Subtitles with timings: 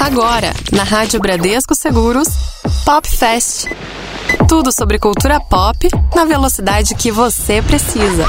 [0.00, 2.26] Agora, na Rádio Bradesco Seguros,
[2.86, 3.66] Pop Fest.
[4.48, 8.24] Tudo sobre cultura pop na velocidade que você precisa.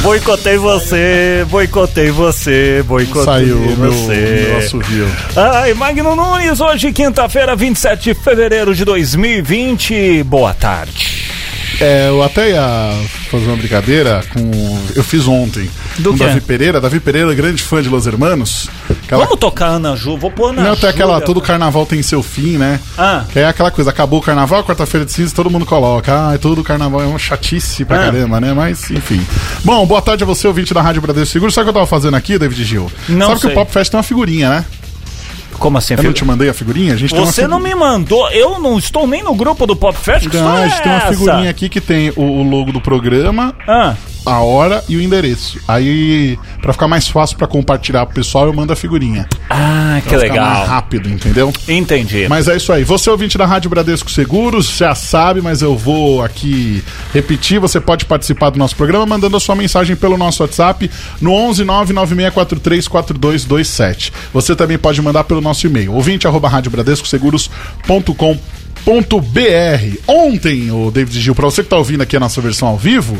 [0.00, 4.46] Boicotei você, boicotei você, boicotei Saiu o meu, você.
[4.48, 5.08] meu assovio.
[5.36, 10.22] Ai, Magno Nunes, hoje quinta-feira, 27 de fevereiro de 2020.
[10.22, 11.23] Boa tarde.
[11.80, 12.92] É, eu até ia
[13.30, 14.78] fazer uma brincadeira com.
[14.94, 15.68] Eu fiz ontem.
[15.98, 16.16] Do com?
[16.18, 16.80] Davi Pereira.
[16.80, 18.68] Davi Pereira, grande fã de Los Hermanos.
[19.04, 19.24] Aquela...
[19.24, 20.80] Vamos tocar Ana Ju, vou pôr Ana Não, Ju.
[20.80, 21.20] tem aquela.
[21.20, 22.80] Todo carnaval tem seu fim, né?
[22.96, 23.24] Ah.
[23.32, 26.12] Que é aquela coisa, acabou o carnaval, quarta-feira de cinza, todo mundo coloca.
[26.12, 28.04] Ah, todo carnaval é uma chatice pra Ah.
[28.04, 28.52] caramba, né?
[28.52, 29.24] Mas, enfim.
[29.64, 31.50] Bom, boa tarde a você, ouvinte da Rádio Bradesco Seguro.
[31.52, 32.90] Sabe o que eu tava fazendo aqui, David Gil?
[33.08, 33.50] Não Sabe que sei.
[33.50, 34.64] o Pop Fest tem uma figurinha, né?
[35.58, 36.94] Como assim, Eu não te mandei a figurinha?
[36.94, 39.96] A gente Você figu- não me mandou, eu não estou nem no grupo do Pop
[39.98, 42.72] Fest, que Não, a gente é tem uma figurinha aqui que tem o, o logo
[42.72, 43.94] do programa, Ah,
[44.24, 45.58] a hora e o endereço.
[45.68, 49.28] Aí, pra ficar mais fácil pra compartilhar pro pessoal, eu mando a figurinha.
[49.50, 50.66] ah que Pra ficar mais legal.
[50.66, 51.52] rápido, entendeu?
[51.68, 52.26] Entendi.
[52.28, 52.84] Mas é isso aí.
[52.84, 57.58] Você ouvinte da Rádio Bradesco Seguros, já sabe, mas eu vou aqui repetir.
[57.60, 61.64] Você pode participar do nosso programa mandando a sua mensagem pelo nosso WhatsApp no 11
[61.64, 64.12] 996434227.
[64.32, 66.26] Você também pode mandar pelo nosso e-mail, ouvinte
[68.86, 69.98] arroba radiobradescoseguros.com .br.
[70.06, 73.16] Ontem, o David Gil, pra você que tá ouvindo aqui a nossa versão ao vivo,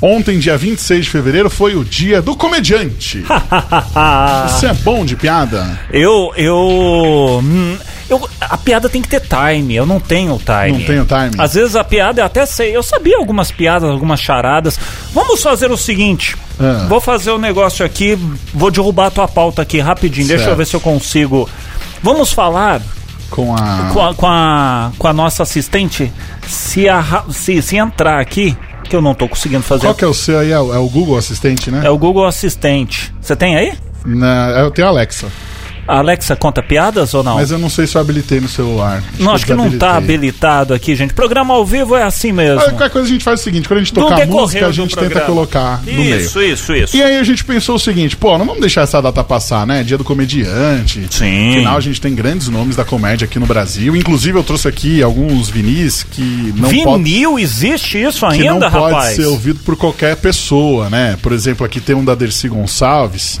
[0.00, 3.24] ontem, dia 26 de fevereiro, foi o dia do comediante.
[4.48, 5.78] Você é bom de piada?
[5.92, 7.76] eu, eu, hum,
[8.08, 8.28] eu.
[8.40, 10.78] A piada tem que ter time, eu não tenho time.
[10.78, 11.30] Não tenho time?
[11.38, 14.78] Às vezes a piada eu até sei, eu sabia algumas piadas, algumas charadas.
[15.12, 16.86] Vamos fazer o seguinte: Ah.
[16.88, 18.18] vou fazer o um negócio aqui,
[18.52, 20.58] vou derrubar a tua pauta aqui rapidinho, deixa eu Certo.
[20.58, 21.48] ver se eu consigo.
[22.02, 22.80] Vamos falar
[23.32, 23.90] Com a.
[23.92, 26.12] com a, com a, com a nossa assistente,
[26.46, 29.86] se, a, se, se entrar aqui, que eu não tô conseguindo fazer.
[29.86, 30.52] Qual que é o seu aí?
[30.52, 31.80] É o, é o Google Assistente, né?
[31.82, 33.12] É o Google Assistente.
[33.20, 33.72] Você tem aí?
[34.04, 35.28] Na, eu tenho a Alexa.
[35.86, 37.34] A Alexa conta piadas ou não?
[37.34, 39.02] Mas eu não sei se eu habilitei no celular.
[39.18, 40.14] não, acho que não tá desabilitei.
[40.14, 41.12] habilitado aqui, gente.
[41.12, 42.60] Programa ao vivo é assim mesmo.
[42.60, 44.66] Ah, Qualquer coisa a gente faz o seguinte: quando a gente No tocar a música,
[44.66, 46.16] a gente tenta colocar no meio.
[46.20, 46.96] Isso, isso, isso.
[46.96, 49.82] E aí a gente pensou o seguinte, pô, não vamos deixar essa data passar, né?
[49.82, 51.06] Dia do comediante.
[51.10, 51.50] Sim.
[51.56, 53.96] Afinal, a gente tem grandes nomes da comédia aqui no Brasil.
[53.96, 56.68] Inclusive, eu trouxe aqui alguns vinis que não.
[56.68, 59.16] Vinil, existe isso Que ainda, não pode rapaz?
[59.16, 61.16] ser ouvido por qualquer pessoa, né?
[61.20, 63.40] Por exemplo, aqui tem um da Dercy Gonçalves.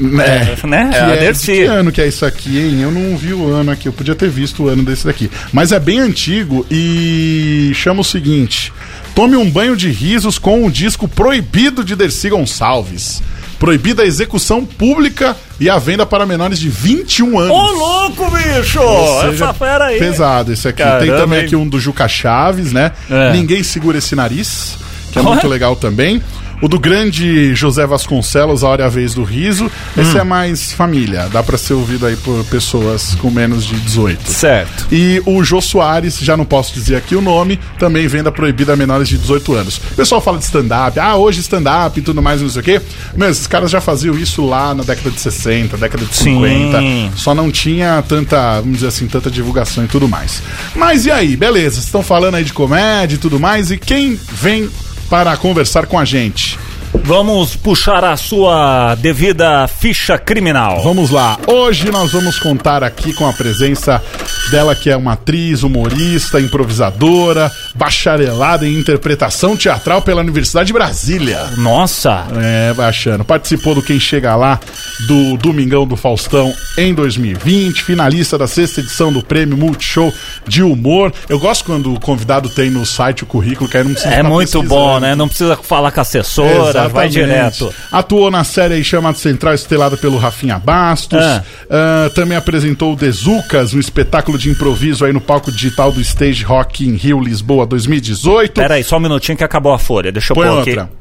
[0.00, 0.56] Né?
[0.64, 0.77] né?
[0.90, 1.52] Que É a é, de Dercy.
[1.52, 2.80] que ano que é isso aqui, hein?
[2.82, 5.30] Eu não vi o ano aqui, eu podia ter visto o ano desse daqui.
[5.52, 8.72] Mas é bem antigo e chama o seguinte:
[9.14, 13.22] Tome um banho de risos com o disco proibido de Dercy Gonçalves.
[13.58, 17.50] Proibida a execução pública e a venda para menores de 21 anos.
[17.56, 18.78] Ô, louco, bicho!
[19.22, 19.98] Seja, Essa fera aí.
[19.98, 20.80] Pesado esse aqui.
[20.80, 21.44] Tem Caramba, também hein?
[21.46, 22.92] aqui um do Juca Chaves, né?
[23.10, 23.32] É.
[23.32, 24.76] Ninguém segura esse nariz,
[25.12, 26.22] que é muito legal também.
[26.60, 29.70] O do grande José Vasconcelos, A Hora e a Vez do Riso.
[29.96, 30.20] Esse Hum.
[30.20, 31.28] é mais família.
[31.32, 34.28] Dá pra ser ouvido aí por pessoas com menos de 18.
[34.30, 34.86] Certo.
[34.90, 38.76] E o Jô Soares, já não posso dizer aqui o nome, também venda proibida a
[38.76, 39.76] menores de 18 anos.
[39.76, 42.80] O pessoal fala de stand-up, ah, hoje stand-up e tudo mais, não sei o quê.
[43.16, 46.34] Meu, esses caras já faziam isso lá na década de 60, década de Sim.
[46.34, 47.16] 50.
[47.16, 50.42] Só não tinha tanta, vamos dizer assim, tanta divulgação e tudo mais.
[50.74, 51.78] Mas e aí, beleza?
[51.78, 54.68] Estão falando aí de comédia e tudo mais, e quem vem
[55.08, 56.58] para conversar com a gente?
[57.04, 60.82] Vamos puxar a sua devida ficha criminal.
[60.82, 61.38] Vamos lá.
[61.46, 64.02] Hoje nós vamos contar aqui com a presença
[64.50, 71.46] dela, que é uma atriz, humorista, improvisadora, bacharelada em interpretação teatral pela Universidade de Brasília.
[71.56, 72.26] Nossa!
[72.36, 73.24] É, vai achando.
[73.24, 74.58] Participou do Quem Chega Lá
[75.06, 80.12] do Domingão do Faustão em 2020, finalista da sexta edição do Prêmio Multishow
[80.46, 81.12] de Humor.
[81.28, 84.22] Eu gosto quando o convidado tem no site o currículo, que aí não precisa É
[84.22, 85.14] muito bom, né?
[85.14, 87.12] Não precisa falar com a assessora, vai Exatamente.
[87.12, 87.74] direto.
[87.92, 91.22] Atuou na série aí chamada Central, estelada pelo Rafinha Bastos.
[91.22, 91.44] Ah.
[91.70, 96.42] Ah, também apresentou o Dezucas, um espetáculo de improviso aí no palco digital do Stage
[96.42, 98.52] Rock em Rio, Lisboa, 2018.
[98.54, 100.10] Pera aí, só um minutinho que acabou a folha.
[100.10, 100.82] Deixa eu Põe pôr outra.
[100.82, 100.92] aqui.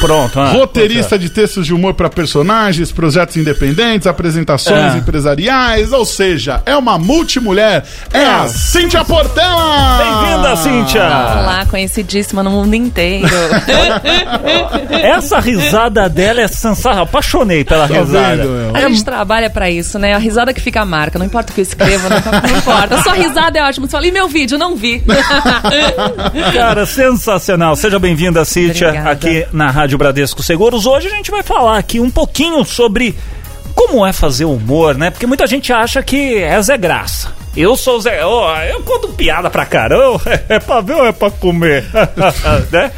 [0.00, 0.40] Pronto.
[0.40, 4.96] ah, Roteirista de textos de humor para personagens, projetos independentes, apresentações Ah.
[4.96, 7.84] empresariais, ou seja, é uma multimulher.
[8.12, 9.98] É a Cíntia Portela!
[9.98, 11.02] Bem-vinda, Cíntia!
[11.04, 13.28] Olá, conhecidíssima no mundo inteiro.
[15.02, 17.04] Essa risada dela é sensacional.
[17.04, 18.36] Apaixonei pela Tá risada.
[18.36, 18.76] vendo?
[18.76, 20.14] A gente trabalha pra isso, né?
[20.14, 21.18] A risada que fica a marca.
[21.18, 22.16] Não importa o que eu escreva, não,
[22.50, 22.94] não importa.
[22.96, 23.86] A sua risada é ótima.
[23.86, 24.56] Você fala, e meu vídeo?
[24.58, 25.02] Não vi.
[26.52, 27.76] Cara, sensacional.
[27.76, 28.44] Seja bem-vinda,
[28.90, 29.10] Obrigada.
[29.10, 30.86] aqui na Rádio Bradesco Seguros.
[30.86, 33.14] Hoje a gente vai falar aqui um pouquinho sobre
[33.74, 35.10] como é fazer humor, né?
[35.10, 37.32] Porque muita gente acha que é Zé Graça.
[37.56, 38.24] Eu sou o Zé.
[38.24, 40.20] ó, eu conto piada pra caramba.
[40.48, 41.84] É pra ver ou é pra comer?
[42.72, 42.90] né?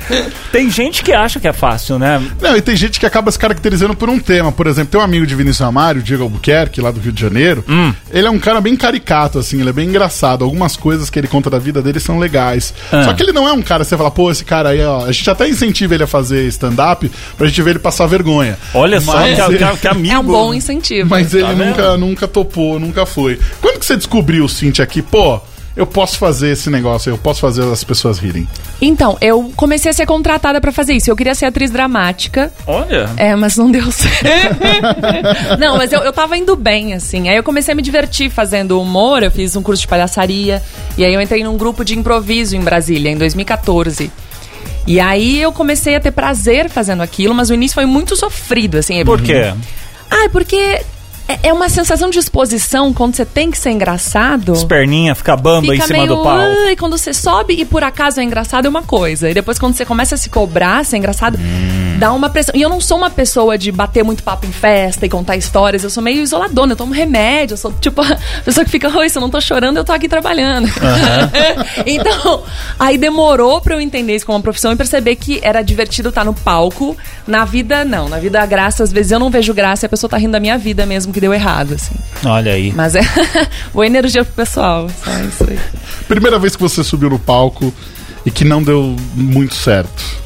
[0.50, 2.22] Tem gente que acha que é fácil, né?
[2.40, 4.50] Não, e tem gente que acaba se caracterizando por um tema.
[4.52, 7.20] Por exemplo, tem um amigo de Vinícius Amário, o Diego Albuquerque, lá do Rio de
[7.20, 7.62] Janeiro.
[7.68, 7.92] Hum.
[8.10, 10.44] Ele é um cara bem caricato, assim, ele é bem engraçado.
[10.44, 12.72] Algumas coisas que ele conta da vida dele são legais.
[12.90, 13.04] Ah.
[13.04, 15.04] Só que ele não é um cara, você fala, pô, esse cara aí, ó.
[15.04, 18.58] A gente até incentiva ele a fazer stand-up pra gente ver ele passar vergonha.
[18.72, 20.14] Olha só Mas que, ele- que, que amigo.
[20.14, 21.10] É um bom incentivo.
[21.10, 21.64] Mas ele Tá vendo?
[21.66, 23.38] nunca, nunca topou, nunca foi.
[23.60, 25.40] Quando que você descobriu, Cintia, que, pô,
[25.74, 28.46] eu posso fazer esse negócio, eu posso fazer as pessoas rirem?
[28.80, 31.10] Então, eu comecei a ser contratada pra fazer isso.
[31.10, 32.52] Eu queria ser atriz dramática.
[32.64, 33.10] Olha.
[33.16, 35.58] É, mas não deu certo.
[35.58, 37.28] não, mas eu, eu tava indo bem, assim.
[37.28, 39.24] Aí eu comecei a me divertir fazendo humor.
[39.24, 40.62] Eu fiz um curso de palhaçaria.
[40.96, 44.12] E aí eu entrei num grupo de improviso em Brasília, em 2014.
[44.86, 48.78] E aí eu comecei a ter prazer fazendo aquilo, mas o início foi muito sofrido,
[48.78, 49.04] assim.
[49.04, 49.52] Por quê?
[50.10, 50.82] Ah, porque
[51.28, 54.52] é- é uma sensação de exposição quando você tem que ser engraçado.
[54.52, 56.08] As perninhas ficam bamba em Fica cima meio.
[56.16, 56.36] do pau.
[56.66, 59.30] "Ai", quando você sobe e por acaso é engraçado é uma coisa.
[59.30, 61.81] E depois quando você começa a se cobrar, ser engraçado, Hum.
[62.02, 62.52] Dá uma pressão.
[62.56, 65.84] E eu não sou uma pessoa de bater muito papo em festa e contar histórias.
[65.84, 67.54] Eu sou meio isoladona, eu tomo remédio.
[67.54, 69.92] Eu sou tipo a pessoa que fica, oi, se eu não tô chorando, eu tô
[69.92, 70.68] aqui trabalhando.
[71.86, 72.42] então,
[72.76, 76.24] aí demorou pra eu entender isso como uma profissão e perceber que era divertido estar
[76.24, 76.96] no palco.
[77.24, 78.08] Na vida, não.
[78.08, 80.32] Na vida, a graça, às vezes eu não vejo graça e a pessoa tá rindo
[80.32, 81.94] da minha vida mesmo que deu errado, assim.
[82.24, 82.72] Olha aí.
[82.72, 83.02] Mas é
[83.72, 84.90] boa energia pro pessoal.
[85.04, 85.58] Só isso aí.
[86.08, 87.72] Primeira vez que você subiu no palco
[88.26, 90.20] e que não deu muito certo.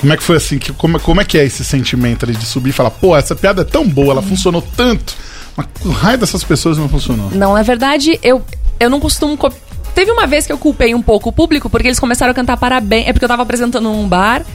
[0.00, 0.58] Como é que foi assim?
[0.58, 3.34] Que, como, como é que é esse sentimento ali de subir e falar, pô, essa
[3.36, 5.14] piada é tão boa, ela funcionou tanto,
[5.56, 7.30] mas o raio dessas pessoas não funcionou.
[7.32, 8.42] Não, na verdade, eu,
[8.78, 9.36] eu não costumo.
[9.36, 9.52] co-
[9.92, 12.56] Teve uma vez que eu culpei um pouco o público porque eles começaram a cantar
[12.56, 13.08] parabéns.
[13.08, 14.46] É porque eu tava apresentando num bar,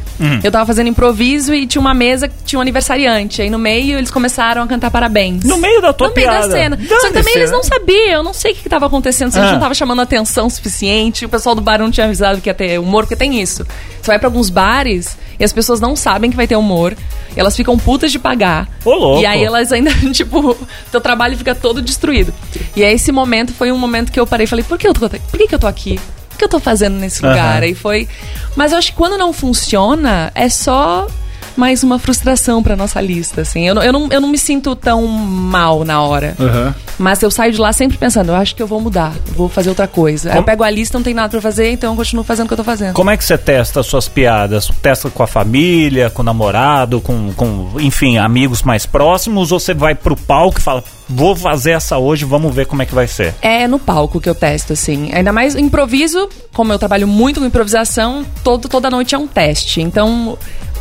[0.41, 3.41] eu tava fazendo improviso e tinha uma mesa que tinha um aniversariante.
[3.41, 5.43] Aí no meio eles começaram a cantar parabéns.
[5.43, 6.47] No meio da tua no meio piada.
[6.47, 6.79] da cena.
[6.87, 7.57] Só que também eles né?
[7.57, 9.53] não sabiam, eu não sei o que, que tava acontecendo, se a gente Ah.
[9.55, 12.53] não tava chamando atenção o suficiente, o pessoal do bar não tinha avisado que ia
[12.53, 13.67] ter humor, porque tem isso.
[14.05, 16.95] Você vai pra alguns bares e as pessoas não sabem que vai ter humor,
[17.35, 18.69] e elas ficam putas de pagar.
[18.85, 19.21] Ô, louco.
[19.23, 20.55] E aí elas ainda, tipo,
[20.91, 22.31] teu trabalho fica todo destruído.
[22.75, 24.93] E aí esse momento foi um momento que eu parei e falei, por que eu
[24.93, 25.99] tô, por que, que eu tô aqui?
[26.35, 27.63] O que eu tô fazendo nesse lugar?
[27.63, 28.07] Aí foi.
[28.55, 31.07] Mas eu acho que quando não funciona, é só
[31.55, 33.67] mais uma frustração pra nossa lista, assim.
[33.67, 36.35] Eu, não- eu, não, eu não me sinto tão mal na hora.
[36.39, 36.75] Aham.
[36.97, 39.69] Mas eu saio de lá sempre pensando, eu acho que eu vou mudar, vou fazer
[39.69, 40.29] outra coisa.
[40.29, 42.45] Aí eu Como- pego a lista, não tem nada pra fazer, então eu continuo fazendo
[42.45, 42.93] o que eu tô fazendo.
[42.93, 44.69] Como é que você testa as suas piadas?
[44.81, 49.51] Testa com a família, com o namorado, com, com, enfim, amigos mais próximos?
[49.51, 52.85] Ou você vai pro palco e fala, vou fazer essa hoje, vamos ver como é
[52.85, 53.33] que vai ser?
[53.41, 55.11] É no palco que eu testo, assim.
[55.13, 59.81] Ainda mais improviso, como eu trabalho muito com improvisação, todo, toda noite é um teste.
[59.81, 60.37] Então,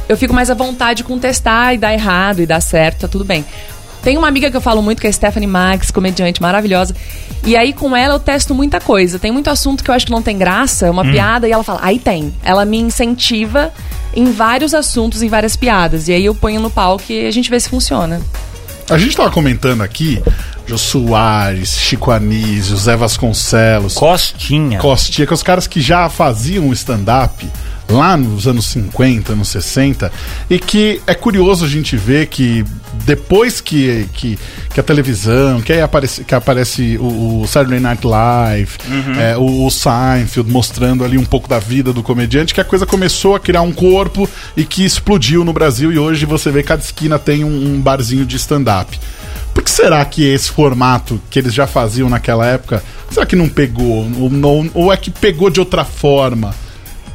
[0.08, 3.24] eu fico mais à vontade com testar e dar errado e dar certo, tá tudo
[3.24, 3.44] bem.
[4.02, 6.94] Tem uma amiga que eu falo muito, que é a Stephanie Max, comediante maravilhosa.
[7.42, 9.18] E aí, com ela, eu testo muita coisa.
[9.18, 11.80] Tem muito assunto que eu acho que não tem graça, uma piada, e ela fala,
[11.82, 12.34] aí tem.
[12.44, 13.72] Ela me incentiva
[14.14, 16.06] em vários assuntos, em várias piadas.
[16.08, 18.20] E aí eu ponho no palco e a gente vê se funciona.
[18.90, 20.22] A gente tava comentando aqui,
[20.66, 24.78] Jô Soares, Chico Anísio, Zé Vasconcelos, Costinha.
[24.78, 27.50] Costinha, que os caras que já faziam stand-up
[27.88, 30.10] lá nos anos 50, anos 60,
[30.48, 32.64] e que é curioso a gente ver que
[33.04, 34.38] depois que, que,
[34.72, 38.72] que a televisão, que aí aparece, que aparece o, o Saturday Night Live,
[39.18, 42.86] é, o, o Seinfeld mostrando ali um pouco da vida do comediante, que a coisa
[42.86, 46.68] começou a criar um corpo e que explodiu no Brasil e hoje você vê que
[46.68, 48.98] cada esquina tem um, um barzinho de stand-up.
[49.52, 53.48] Por que será que esse formato que eles já faziam naquela época, será que não
[53.48, 54.10] pegou?
[54.18, 56.54] Ou, não, ou é que pegou de outra forma?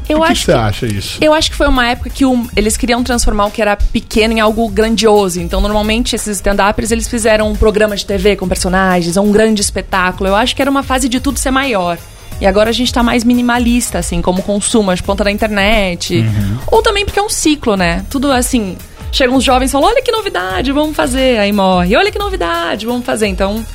[0.10, 1.18] Eu que acho que você acha isso?
[1.22, 2.24] Eu acho que foi uma época que
[2.56, 5.40] eles queriam transformar o que era pequeno em algo grandioso.
[5.40, 9.62] Então, normalmente, esses stand-uppers, eles fizeram um programa de TV com personagens, ou um grande
[9.62, 10.30] espetáculo.
[10.30, 11.98] Eu acho que era uma fase de tudo ser maior.
[12.42, 16.24] E agora a gente tá mais minimalista, assim, como consumo, as ponta da internet.
[16.72, 18.06] Ou também porque é um ciclo, né?
[18.10, 18.78] Tudo assim.
[19.12, 21.38] Chegam uns jovens e falam: olha que novidade, vamos fazer.
[21.40, 21.96] Aí morre.
[21.96, 23.28] Olha que novidade, vamos fazer.
[23.28, 23.66] Então,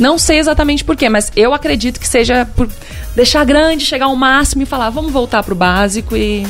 [0.00, 2.68] não sei exatamente por quê, mas eu acredito que seja por
[3.14, 6.46] deixar grande, chegar ao máximo e falar, vamos voltar pro básico e.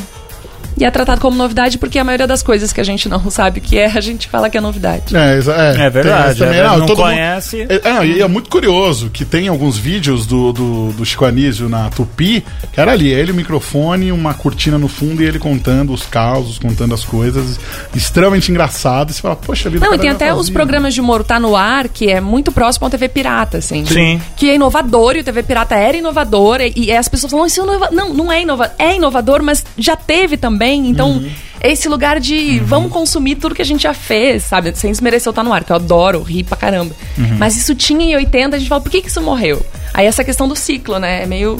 [0.77, 3.59] E é tratado como novidade porque a maioria das coisas que a gente não sabe
[3.59, 5.15] o que é, a gente fala que é novidade.
[5.15, 7.67] É, exa- É verdade, essa é, não todo mundo- conhece.
[7.69, 11.67] É, é, e é muito curioso que tem alguns vídeos do, do, do Chico Anísio
[11.69, 15.93] na Tupi, que era ali, ele, o microfone, uma cortina no fundo e ele contando
[15.93, 17.59] os causos, contando as coisas,
[17.95, 19.11] extremamente engraçado.
[19.11, 20.53] E você fala, poxa vida, Não, e tem até os fazia.
[20.53, 23.85] programas de humor Tá No Ar, que é muito próximo ao TV Pirata, assim.
[23.85, 24.21] Sim.
[24.35, 26.61] Que é inovador e o TV Pirata era inovador.
[26.61, 27.89] E, e as pessoas falam, isso é inova...
[27.91, 28.75] Não, não é inovador.
[28.79, 30.60] É inovador, mas já teve também.
[30.65, 31.23] Então,
[31.63, 32.65] esse lugar de Uhum.
[32.65, 34.75] vamos consumir tudo que a gente já fez, sabe?
[34.75, 36.93] Sem desmerecer o Tá No Ar, que eu adoro, ri pra caramba.
[37.17, 37.37] Uhum.
[37.37, 39.65] Mas isso tinha em 80, a gente fala, por que que isso morreu?
[39.93, 41.23] Aí essa questão do ciclo, né?
[41.23, 41.57] É meio...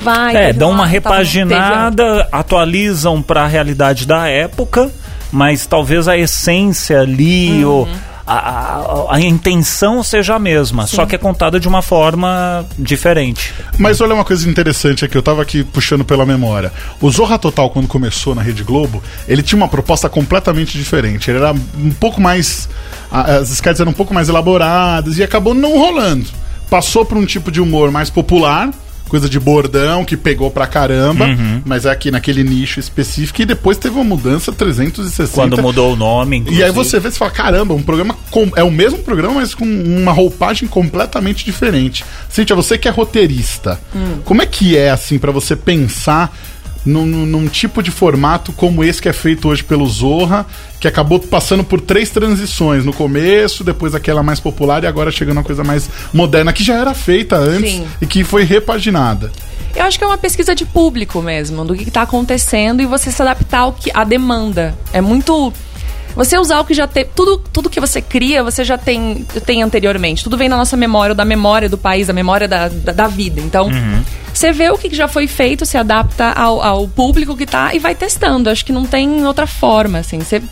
[0.00, 4.90] Vai, É, dão lá, uma tá repaginada, atualizam para a realidade da época,
[5.30, 7.70] mas talvez a essência ali, Uhum.
[7.70, 7.88] ou
[8.26, 13.52] a, a, a intenção seja a mesma, só que é contada de uma forma diferente.
[13.78, 16.72] Mas olha uma coisa interessante aqui, eu tava aqui puxando pela memória.
[17.00, 21.30] O Zorra Total, quando começou na Rede Globo, ele tinha uma proposta completamente diferente.
[21.30, 22.68] Ele era um pouco mais.
[23.10, 26.26] As sketches eram um pouco mais elaboradas e acabou não rolando.
[26.70, 28.70] Passou por um tipo de humor mais popular.
[29.14, 31.62] Coisa de bordão que pegou pra caramba, Uhum.
[31.64, 33.40] mas é aqui naquele nicho específico.
[33.40, 35.30] E depois teve uma mudança 360.
[35.32, 36.60] Quando mudou o nome, inclusive.
[36.60, 39.54] E aí você vê e fala, caramba, um programa com, é o mesmo programa, mas
[39.54, 42.04] com uma roupagem completamente diferente.
[42.28, 43.80] Cíntia, você que é roteirista,
[44.24, 46.36] como é que é assim pra você pensar
[46.84, 50.44] num, num- tipo de formato como esse que é feito hoje pelo Zorra,
[50.80, 55.40] que acabou passando por três transições, no começo, depois aquela mais popular e agora chegando
[55.40, 57.86] a coisa mais moderna, que já era feita antes Sim.
[58.00, 59.30] e que foi repaginada.
[59.74, 63.10] Eu acho que é uma pesquisa de público mesmo, do que está acontecendo e você
[63.10, 64.74] se adaptar ao que à demanda.
[64.92, 65.52] É muito
[66.14, 69.62] você usar o que já tem, tudo tudo que você cria, você já tem tem
[69.62, 70.22] anteriormente.
[70.22, 73.06] Tudo vem da nossa memória, ou da memória do país, da memória da, da, da
[73.08, 73.40] vida.
[73.40, 73.68] Então,
[74.34, 77.78] você vê o que já foi feito, se adapta ao, ao público que tá e
[77.78, 78.50] vai testando.
[78.50, 80.18] Acho que não tem outra forma, assim.
[80.18, 80.42] Você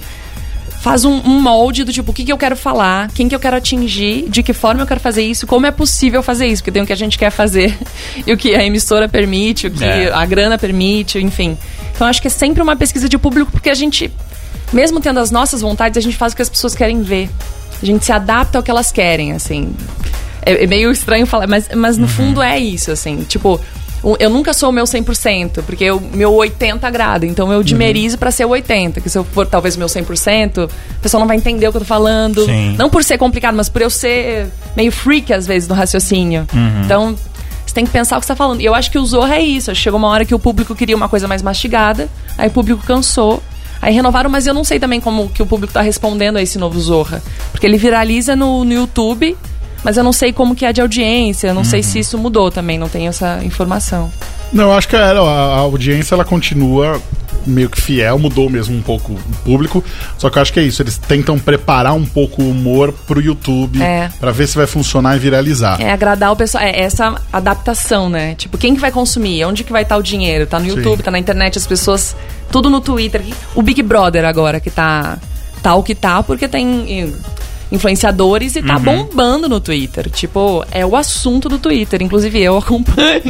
[0.81, 3.39] faz um, um molde do tipo, o que, que eu quero falar, quem que eu
[3.41, 6.73] quero atingir, de que forma eu quero fazer isso, como é possível fazer isso, porque
[6.73, 7.77] tem o que a gente quer fazer
[8.27, 10.12] e o que a emissora permite, o que É.
[10.12, 11.57] a grana permite, enfim.
[11.95, 14.11] Então acho que é sempre uma pesquisa de público, porque a gente,
[14.73, 17.31] mesmo tendo as nossas vontades, a gente faz o que as pessoas querem ver.
[17.81, 19.75] A gente se adapta ao que elas querem, assim.
[20.45, 23.23] É, é meio estranho falar, mas, mas no fundo é isso, assim.
[23.29, 23.61] Tipo,
[24.03, 27.25] o- eu nunca sou o meu 100%, porque o meu 80 agrada.
[27.25, 30.65] Então eu dimerizo pra ser o 80, que se eu for talvez o meu 100%,
[30.65, 32.45] a pessoa não vai entender o que eu tô falando.
[32.45, 32.75] Sim.
[32.77, 36.47] Não por ser complicado, mas por eu ser meio freak às vezes no raciocínio.
[36.85, 37.15] Então,
[37.65, 38.61] você tem que pensar o que você tá falando.
[38.61, 39.73] E eu acho que o Zorra é isso.
[39.75, 43.41] Chegou uma hora que o público queria uma coisa mais mastigada, aí o público cansou.
[43.81, 46.57] Aí renovaram, mas eu não sei também como que o público tá respondendo a esse
[46.59, 47.21] novo Zorra.
[47.51, 49.37] Porque ele viraliza no, no YouTube,
[49.85, 52.51] mas eu não sei como que é de audiência, eu não sei se isso mudou
[52.51, 54.11] também, não tenho essa informação.
[54.53, 57.01] Não, eu acho que a, a audiência ela continua
[57.47, 59.83] meio que fiel, mudou mesmo um pouco o público.
[60.17, 63.21] Só que eu acho que é isso, eles tentam preparar um pouco o humor pro
[63.21, 64.11] YouTube É.
[64.21, 65.81] pra ver se vai funcionar e viralizar.
[65.81, 68.35] É agradar o pessoal, é essa adaptação, né?
[68.37, 69.45] Tipo, quem que vai consumir?
[69.45, 70.47] Onde que vai estar o dinheiro?
[70.47, 72.15] Tá no YouTube, tá na internet, as pessoas,
[72.51, 73.23] tudo no Twitter.
[73.55, 75.19] O Big Brother agora que tá
[75.62, 77.12] tá o que tá, porque tem
[77.73, 80.09] influenciadores e tá bombando no Twitter.
[80.11, 82.02] Tipo, é o assunto do Twitter.
[82.02, 83.23] Inclusive, eu acompanho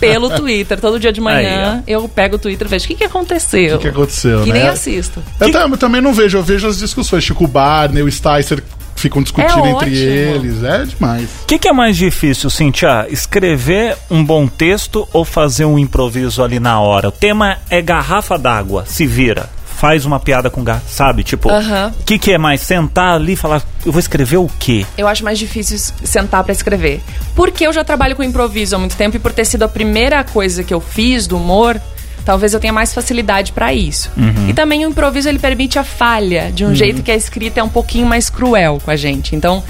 [0.00, 0.80] pelo Twitter.
[0.80, 3.76] Todo dia de manhã eu pego o Twitter e vejo o que, que aconteceu.
[3.76, 4.60] O que, que aconteceu, Que né?
[4.60, 5.22] nem assisto.
[5.40, 7.22] Eu, eu também não vejo, eu vejo as discussões.
[7.24, 8.62] Chico Barney, o Sticer
[8.96, 10.62] ficam discutindo É entre eles.
[10.62, 11.28] É demais.
[11.42, 13.06] O que, que é mais difícil, Cintia?
[13.10, 17.08] Escrever um bom texto ou fazer um improviso ali na hora?
[17.08, 19.48] O tema é garrafa d'água, se vira.
[19.78, 21.22] Faz uma piada com garrafa, sabe?
[21.22, 22.60] Tipo, o que, que é mais?
[22.62, 24.84] Sentar ali e falar, eu vou escrever o quê?
[24.96, 27.00] Eu acho mais difícil sentar pra escrever.
[27.36, 30.24] Porque eu já trabalho com improviso há muito tempo e por ter sido a primeira
[30.24, 31.80] coisa que eu fiz do humor,
[32.24, 34.10] talvez eu tenha mais facilidade pra isso.
[34.48, 37.62] E também o improviso ele permite a falha de um jeito que a escrita é
[37.62, 39.36] um pouquinho mais cruel com a gente.
[39.36, 39.62] Então,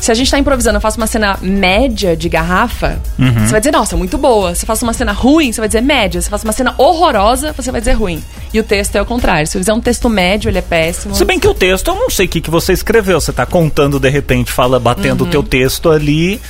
[0.00, 3.70] se a gente tá improvisando, eu faço uma cena média de garrafa, você vai dizer,
[3.72, 4.54] nossa, muito boa.
[4.54, 6.20] Se eu faço uma cena ruim, você vai dizer média.
[6.20, 8.22] Se eu faço uma cena horrorosa, você vai dizer ruim.
[8.52, 9.46] E o texto é o contrário.
[9.46, 11.14] Se eu fizer um texto médio, ele é péssimo.
[11.14, 13.20] Se bem que o texto, eu não sei o que, que você escreveu.
[13.20, 16.40] Você tá contando, de repente, fala, batendo o teu texto ali.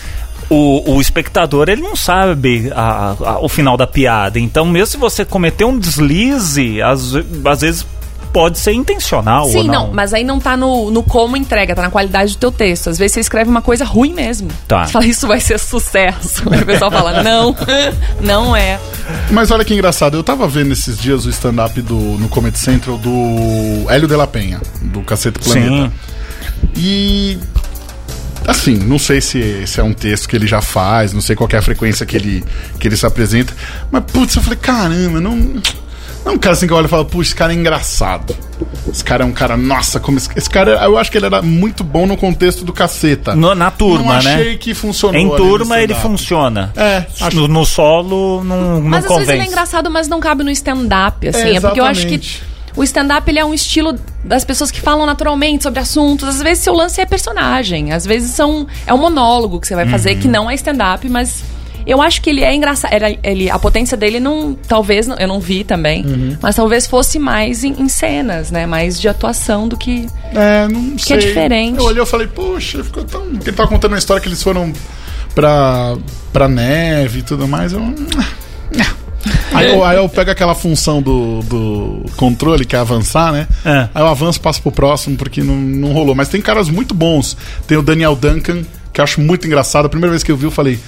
[0.48, 4.36] O, o espectador, ele não sabe a- a- o final da piada.
[4.40, 7.12] Então, mesmo se você cometer um deslize, às
[7.60, 7.86] vezes
[8.32, 9.86] pode ser intencional ou Sim, não.
[9.86, 9.92] não.
[9.92, 12.90] mas aí não tá no, no como entrega, tá na qualidade do teu texto.
[12.90, 14.48] Às vezes você escreve uma coisa ruim mesmo.
[14.66, 14.86] Tá.
[14.86, 16.42] Você fala, isso vai ser sucesso.
[16.50, 17.54] Aí o pessoal fala, não,
[18.20, 18.78] não é.
[19.30, 22.98] Mas olha que engraçado, eu tava vendo esses dias o stand-up do no Comedy Central
[22.98, 25.70] do Hélio de la Penha, do Cacete Planeta.
[25.70, 25.92] Sim.
[26.76, 27.38] E
[28.46, 31.48] assim, não sei se, se é um texto que ele já faz, não sei qual
[31.48, 32.44] que é a frequência que ele,
[32.78, 33.52] que ele se apresenta,
[33.90, 35.60] mas putz, eu falei, caramba, não.
[36.24, 38.36] Não é um cara assim que eu olho e falo, puxa, esse cara é engraçado.
[38.92, 41.40] Esse cara é um cara, nossa, como esse, esse cara, eu acho que ele era
[41.40, 43.34] muito bom no contexto do caceta.
[43.34, 44.34] No- na turma, não né?
[44.34, 45.18] achei que funcionou.
[45.20, 46.72] Em turma ele funciona.
[46.76, 49.52] É, acho- no, no solo não, não Mas às vezes ele é convence.
[49.52, 51.40] engraçado, mas não cabe no stand-up, assim.
[51.40, 52.20] É, É, porque eu acho que
[52.76, 56.28] o stand-up ele é um estilo das pessoas que falam naturalmente sobre assuntos.
[56.28, 59.88] Às vezes seu lance é personagem, às vezes são, é um monólogo que você vai
[59.88, 60.20] fazer, Uhum.
[60.20, 61.42] que não é stand-up, mas
[61.86, 62.92] Eu acho que ele é engraçado.
[62.92, 64.54] Era, ele, a potência dele não.
[64.54, 66.04] Talvez, eu não vi também.
[66.04, 66.36] Uhum.
[66.40, 68.66] Mas talvez fosse mais em, em cenas, né?
[68.66, 70.06] Mais de atuação do que.
[70.34, 71.16] É, não sei.
[71.16, 71.78] é diferente.
[71.78, 73.26] Eu olhei e falei, poxa, ficou tão.
[73.26, 74.72] Ele tava contando uma história que eles foram
[75.34, 75.96] pra,
[76.32, 77.72] pra neve e tudo mais.
[77.72, 77.80] Eu.
[79.52, 83.46] Aí eu, aí eu pego aquela função do, do controle, que é avançar, né?
[83.64, 83.88] É.
[83.94, 86.14] Aí eu avanço, passo pro próximo, porque não, não rolou.
[86.14, 87.36] Mas tem caras muito bons.
[87.66, 89.86] Tem o Daniel Duncan, que eu acho muito engraçado.
[89.86, 90.78] A primeira vez que eu vi, eu falei: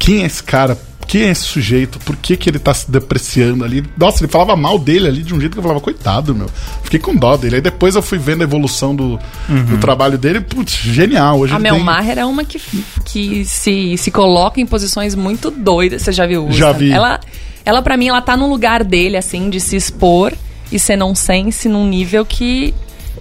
[0.00, 0.76] quem é esse cara?
[1.06, 1.98] Quem é esse sujeito?
[2.00, 3.84] Por que, que ele tá se depreciando ali?
[3.98, 6.46] Nossa, ele falava mal dele ali de um jeito que eu falava, coitado, meu.
[6.84, 7.56] Fiquei com dó dele.
[7.56, 10.40] Aí depois eu fui vendo a evolução do, do trabalho dele.
[10.40, 11.40] Putz, genial.
[11.40, 12.60] Hoje A Mel tem- Maher é uma que,
[13.04, 16.02] que se, se coloca em posições muito doidas.
[16.02, 16.46] Você já viu?
[16.52, 16.84] Já sabe?
[16.86, 16.92] vi.
[16.92, 17.18] Ela,
[17.64, 20.32] ela para mim, ela tá no lugar dele, assim, de se expor
[20.70, 22.72] e ser nonsense num nível que,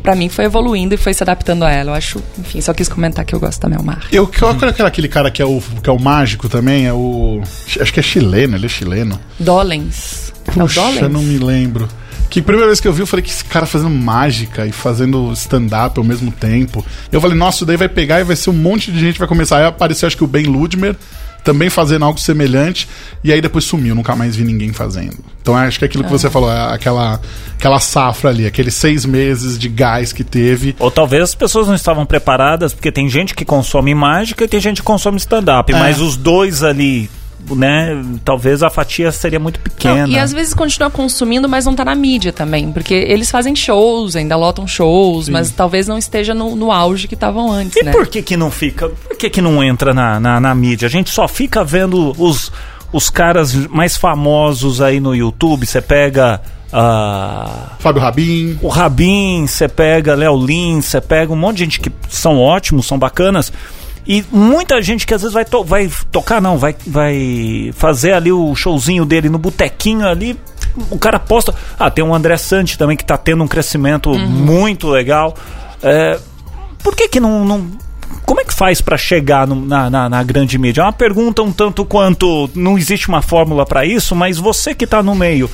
[0.01, 1.91] pra mim, foi evoluindo e foi se adaptando a ela.
[1.91, 4.03] Eu acho, enfim, só quis comentar que eu gosto da Mel Maher.
[4.12, 6.86] Eu, qual é aquele cara que é, o, que é o mágico também?
[6.88, 7.41] É o.
[7.79, 9.19] Acho que é chileno, ele é chileno.
[9.39, 10.34] Dolens.
[10.48, 11.12] É o Puxa, Dolens?
[11.12, 11.88] não me lembro.
[12.29, 14.72] Que a primeira vez que eu vi, eu falei que esse cara fazendo mágica e
[14.72, 16.86] fazendo stand-up ao mesmo tempo.
[17.12, 19.27] Eu falei, nossa, daí vai pegar e vai ser um monte de gente que vai
[19.27, 19.58] começar.
[19.58, 20.96] Aí apareceu, acho que o Ben Ludmer,
[21.43, 22.88] também fazendo algo semelhante.
[23.24, 25.17] E aí depois sumiu, nunca mais vi ninguém fazendo.
[25.41, 27.19] Então acho que é aquilo que você falou, é aquela,
[27.58, 30.75] aquela safra ali, aqueles seis meses de gás que teve.
[30.79, 34.60] Ou talvez as pessoas não estavam preparadas, porque tem gente que consome mágica e tem
[34.60, 35.72] gente que consome stand-up.
[35.74, 35.79] É.
[35.79, 37.10] Mas os dois ali,
[37.51, 38.03] né?
[38.24, 40.08] Talvez a fatia seria muito pequena.
[40.08, 42.72] Não, e às vezes continua consumindo, mas não tá na mídia também.
[42.72, 47.15] Porque eles fazem shows, ainda lotam shows, mas talvez não esteja no, no auge que
[47.15, 47.91] estavam antes, E né?
[47.91, 48.89] por que que não fica?
[48.89, 50.88] Por que que não entra na, na, na mídia?
[50.88, 52.51] A gente só fica vendo os,
[52.91, 55.65] os caras mais famosos aí no YouTube.
[55.65, 56.41] Você pega
[56.72, 58.60] ah, Fábio Rabin.
[58.62, 62.86] o Rabin, você pega Léo Lins, você pega um monte de gente que são ótimos,
[62.86, 63.51] são bacanas.
[64.08, 68.32] E muita gente que às vezes vai, to- vai tocar, não, vai, vai fazer ali
[68.32, 70.39] o showzinho dele no botequinho ali.
[70.89, 71.53] O cara posta.
[71.77, 75.36] Ah, tem o André Sante também que tá tendo um crescimento muito legal.
[75.82, 76.20] É,
[76.84, 77.44] por que que não.
[77.46, 77.68] não-
[78.25, 80.82] como é que faz pra chegar no- na, na, na grande mídia?
[80.82, 82.50] É uma pergunta um tanto quanto.
[82.56, 85.50] Não existe uma fórmula pra isso, mas você que tá no meio,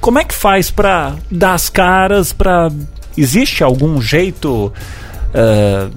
[0.00, 2.68] como é que faz pra dar as caras, pra.
[3.16, 4.72] Existe algum jeito.
[5.34, 5.88] é,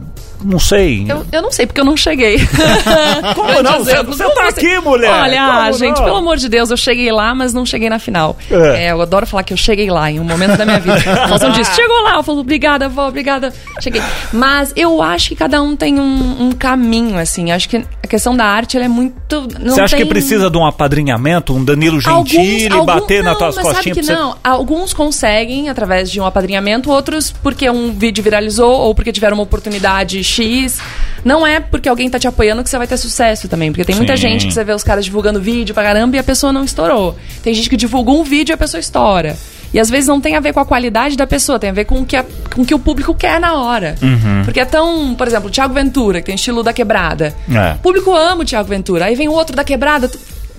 [0.43, 1.05] não sei.
[1.07, 2.38] Eu, eu não sei, porque eu não cheguei.
[3.35, 3.79] Como não?
[3.83, 5.09] Você, você tá aqui, mulher!
[5.12, 6.05] Olha, ah, Como gente, não?
[6.05, 8.37] pelo amor de Deus, eu cheguei lá, mas não cheguei na final.
[8.50, 8.85] É.
[8.85, 11.00] É, eu adoro falar que eu cheguei lá em um momento da minha vida.
[11.29, 14.01] Façam disso, chegou lá, eu falo, obrigada, vó, obrigada, cheguei.
[14.31, 17.51] Mas eu acho que cada um tem um, um caminho, assim.
[17.51, 19.48] Acho que a questão da arte, ela é muito.
[19.59, 20.05] Não Você acha tem...
[20.05, 23.75] que precisa de um apadrinhamento, um Danilo Gentili, algum- bater não, nas tuas mas sabe
[23.75, 24.35] costinhas que você- não.
[24.44, 29.44] Alguns conseguem através de um apadrinhamento, outros porque um vídeo viralizou ou porque tiveram uma
[29.44, 30.79] oportunidade X.
[31.24, 33.72] Não é porque alguém tá te apoiando que você vai ter sucesso também.
[33.72, 34.24] Porque tem muita Sim.
[34.24, 37.17] gente que você vê os caras divulgando vídeo pra caramba e a pessoa não estourou.
[37.41, 39.37] Tem gente que divulgou um vídeo e a pessoa estoura.
[39.74, 41.85] E às vezes não tem a ver com a qualidade da pessoa, tem a ver
[41.85, 43.96] com o que, a- com o, que o público quer na hora.
[44.03, 44.43] Uhum.
[44.46, 47.33] Porque é tão, por exemplo, o Thiago Ventura, que tem estilo da quebrada.
[47.51, 47.74] É.
[47.74, 49.05] O público ama o Thiago Ventura.
[49.05, 50.11] Aí vem o outro da quebrada.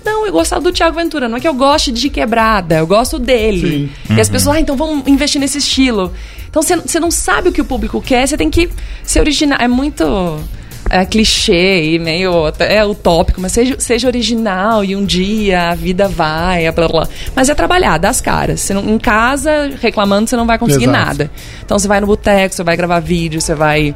[0.05, 1.27] Não, eu gostava do Thiago Ventura.
[1.27, 3.91] Não é que eu goste de quebrada, eu gosto dele.
[4.09, 6.13] E as pessoas, ah, então vamos investir nesse estilo.
[6.47, 8.69] Então você- não sabe o que o público quer, você tem que
[9.03, 9.57] ser original.
[9.59, 10.39] É muito.
[10.87, 15.75] É clichê e meio até é utópico, mas seja, seja original e um dia a
[15.75, 17.07] vida vai, blá, blá.
[17.35, 18.59] mas é trabalhar, dá as caras.
[18.61, 20.97] Você não, em casa, reclamando, você não vai conseguir Exato.
[21.05, 21.31] nada.
[21.65, 23.95] Então você vai no boteco, você vai gravar vídeo, você vai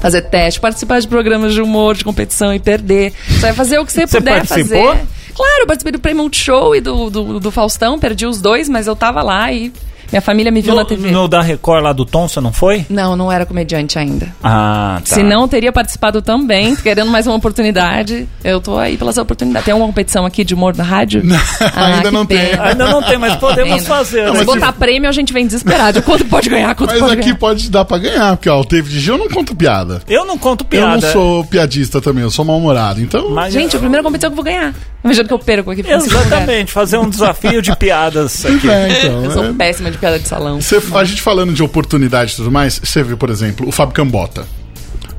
[0.00, 3.12] fazer teste, participar de programas de humor, de competição e perder.
[3.28, 4.90] Você vai fazer o que você, Você puder participou?
[4.94, 5.06] fazer.
[5.34, 8.94] Claro, participei do Prêmio Multishow e do, do, do Faustão, perdi os dois, mas eu
[8.94, 9.72] tava lá e
[10.12, 11.10] minha família me viu na No, TV.
[11.10, 12.84] no da Record lá do Tom, você não foi?
[12.90, 14.28] Não, não era comediante ainda.
[14.42, 15.14] Ah, tá.
[15.14, 18.28] Se não, eu teria participado também, querendo mais uma oportunidade.
[18.44, 19.64] Eu tô aí pelas oportunidades.
[19.64, 21.22] Tem alguma competição aqui de humor na rádio?
[21.74, 22.38] ainda que não tem.
[22.60, 23.84] Ainda não tem, mas podemos Ainda.
[23.84, 24.26] fazer.
[24.26, 24.40] Não, né?
[24.40, 26.00] se botar prêmio, a gente vem desesperado.
[26.00, 27.38] De Quanto pode ganhar, quanto Mas pode aqui ganhar.
[27.38, 30.02] pode dar pra ganhar, porque ó, o David Gil não conta piada.
[30.06, 31.00] Eu não conto Eu piada.
[31.00, 33.00] não sou piadista também, eu sou mal-humorado.
[33.00, 34.74] Então, Mas Gente, a primeira competição que eu vou ganhar.
[35.02, 35.82] Imagina que eu perco aqui.
[35.88, 38.70] Exatamente, fazer um desafio de piadas pois aqui.
[38.70, 39.24] é, então.
[39.24, 39.52] Eu sou é.
[39.52, 40.60] péssima de piada de salão.
[40.60, 43.94] Você- a gente falando de oportunidade e tudo mais, você viu, por exemplo, o Fábio
[43.94, 44.44] Cambota.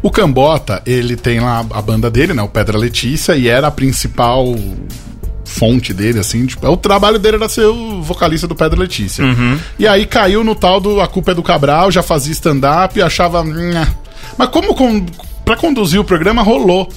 [0.02, 2.42] O Cambota, ele tem lá a banda dele, né?
[2.44, 4.54] O Pedra Letícia, e era a principal
[5.46, 6.46] fonte dele, assim.
[6.46, 9.24] Tipo, o trabalho dele era ser o vocalista do Pedra Letícia.
[9.80, 13.44] E aí caiu no tal do A Culpa é do Cabral, já fazia stand-up, achava.
[13.44, 13.88] "Nha".
[14.38, 15.06] Mas como com,
[15.46, 16.90] pra conduzir o programa rolou.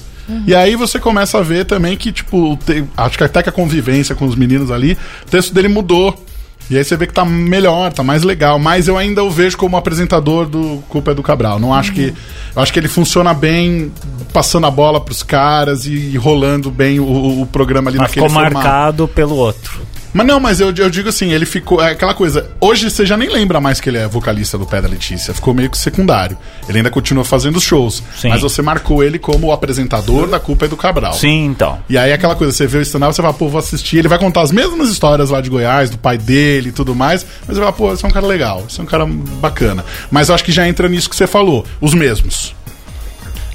[0.45, 3.51] E aí você começa a ver também que, tipo, te- acho que até que a
[3.51, 6.21] convivência com os meninos ali, o texto dele mudou.
[6.69, 8.59] E aí você vê que tá melhor, tá mais legal.
[8.59, 11.59] Mas eu ainda o vejo como apresentador do Culpa é do Cabral.
[11.59, 12.13] Não acho que.
[12.55, 13.91] Eu acho que ele funciona bem
[14.33, 18.41] passando a bola pros caras e rolando bem o, o programa ali Mas naquele ficou
[18.41, 18.53] formato.
[18.53, 19.79] marcado pelo outro.
[20.13, 21.81] Mas não, mas eu, eu digo assim, ele ficou.
[21.81, 22.49] É aquela coisa.
[22.59, 25.33] Hoje você já nem lembra mais que ele é vocalista do Pé da Letícia.
[25.33, 26.37] Ficou meio que secundário.
[26.67, 28.03] Ele ainda continua fazendo shows.
[28.17, 28.29] Sim.
[28.29, 31.13] Mas você marcou ele como o apresentador da Culpa é do Cabral.
[31.13, 31.79] Sim, então.
[31.89, 33.97] E aí aquela coisa, você vê o stand-up, você fala, pô, vou assistir.
[33.97, 37.25] Ele vai contar as mesmas histórias lá de Goiás, do pai dele e tudo mais.
[37.45, 39.83] Mas você fala, pô, esse é um cara legal, esse é um cara bacana.
[40.09, 41.65] Mas eu acho que já entra nisso que você falou.
[41.81, 42.55] Os mesmos.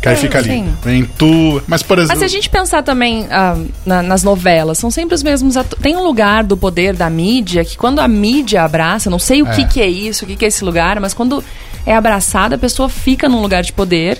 [0.03, 0.49] Que aí É, fica ali.
[0.51, 0.75] sim.
[0.83, 1.62] Vem tu.
[1.67, 2.15] Mas, por exemplo.
[2.15, 5.81] Mas se a gente pensar também ah, na- nas novelas, são sempre os mesmos atores.
[5.83, 9.47] Tem um lugar do poder da mídia que quando a mídia abraça, não sei o
[9.47, 9.55] É.
[9.55, 11.43] que, que é isso, o que, que é esse lugar, mas quando
[11.87, 14.19] é abraçada, a pessoa fica num lugar de poder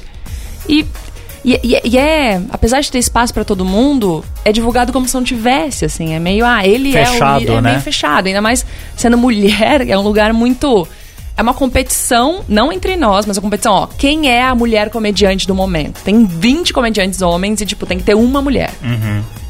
[0.68, 0.87] e.
[1.45, 5.14] E, e- e é, apesar de ter espaço pra todo mundo, é divulgado como se
[5.14, 6.14] não tivesse, assim.
[6.14, 7.71] É meio, ah, ele é o Fechado, é né?
[7.71, 8.29] meio fechado.
[8.29, 8.64] Ainda mais
[8.97, 10.87] sendo mulher, é um lugar muito.
[11.37, 13.87] É uma competição, não entre nós, mas uma competição, ó.
[13.87, 16.01] Quem é a mulher comediante do momento?
[16.05, 18.71] Tem 20 comediantes homens e, tipo, tem que ter uma mulher.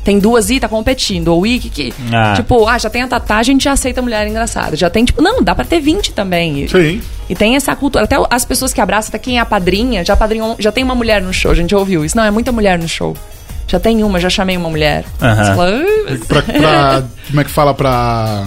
[0.05, 1.29] Tem duas e tá competindo.
[1.29, 2.33] Ou e que, que Ah.
[2.35, 4.77] tipo, ah, já tem a Tatá, a gente já aceita a mulher engraçada.
[4.77, 6.65] Já tem, tipo, não, dá pra ter 20 também.
[6.65, 7.01] E, Sim.
[7.29, 8.05] e tem essa cultura.
[8.05, 10.95] Até as pessoas que abraçam, até quem é a padrinha, já padrinhou, já tem uma
[10.95, 12.17] mulher no show, a gente ouviu isso.
[12.17, 13.17] Não, é muita mulher no show.
[13.69, 15.05] Já tem uma, já chamei uma mulher.
[15.21, 15.45] Aham.
[15.45, 18.47] Você fala, "Ah, mas-" Pra, pra- como é que fala pra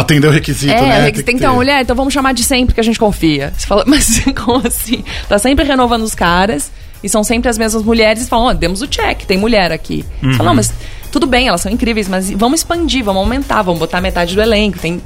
[0.00, 1.04] atender o requisito, É, né?
[1.04, 2.98] tem que, tem que ter uma mulher, então vamos chamar de sempre porque a gente
[2.98, 3.52] confia.
[3.56, 5.04] Você fala, mas como assim?
[5.28, 6.70] Tá sempre renovando os caras
[7.02, 10.04] e são sempre as mesmas mulheres e falam, ó, demos o check, tem mulher aqui.
[10.22, 10.72] Você fala, não, mas
[11.12, 14.78] tudo bem, elas são incríveis, mas vamos expandir, vamos aumentar, vamos botar metade do elenco.
[14.78, 15.00] Tem...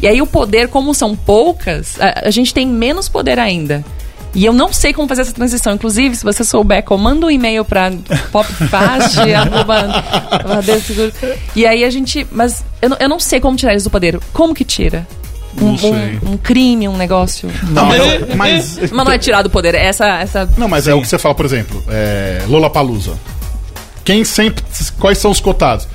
[0.00, 3.84] E aí o poder, como são poucas, a, a gente tem menos poder ainda.
[4.34, 5.74] E eu não sei como fazer essa transição.
[5.74, 7.92] Inclusive, se você souber, comanda um e-mail pra
[8.30, 9.18] popfast,
[11.54, 12.26] E aí a gente.
[12.30, 14.18] Mas eu, não- eu não sei como tirar eles do poder.
[14.32, 15.06] Como que tira?
[15.60, 15.90] Um, Não sei.
[16.24, 17.50] um- um crime, um negócio.
[17.70, 18.00] Não, mas,
[18.34, 20.06] mas, Mas não é tirar do poder, é essa.
[20.20, 20.48] essa...
[20.56, 23.12] Não, mas é o que você fala, por exemplo, é, Lollapalooza.
[24.02, 24.64] Quem sempre.
[24.98, 25.86] Quais são os cotados?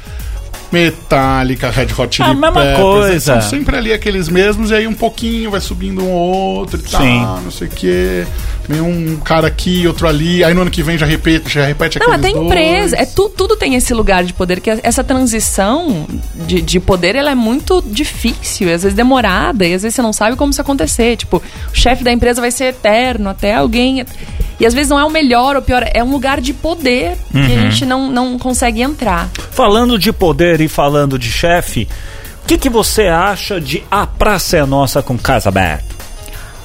[0.72, 3.20] Metallica, Red Hot Chili A mesma Peppers, coisa.
[3.20, 7.02] São sempre ali aqueles mesmos, e aí um pouquinho vai subindo um outro e tal,
[7.02, 7.22] Sim.
[7.44, 8.26] não sei o quê.
[8.68, 12.00] Vem um cara aqui, outro ali, aí no ano que vem já repete, já repete
[12.00, 12.46] Não, aqueles até dois.
[12.46, 12.98] empresa.
[12.98, 17.32] É, tu, tudo tem esse lugar de poder, que essa transição de, de poder ela
[17.32, 21.16] é muito difícil, às vezes demorada, e às vezes você não sabe como isso acontecer.
[21.16, 24.06] Tipo, o chefe da empresa vai ser eterno, até alguém.
[24.60, 27.16] E às vezes não é o melhor ou o pior, é um lugar de poder
[27.32, 29.30] que a gente não, não consegue entrar.
[29.52, 31.88] Falando de poder e falando de chefe,
[32.44, 35.86] o que, que você acha de A Praça é Nossa com Casa Aberta?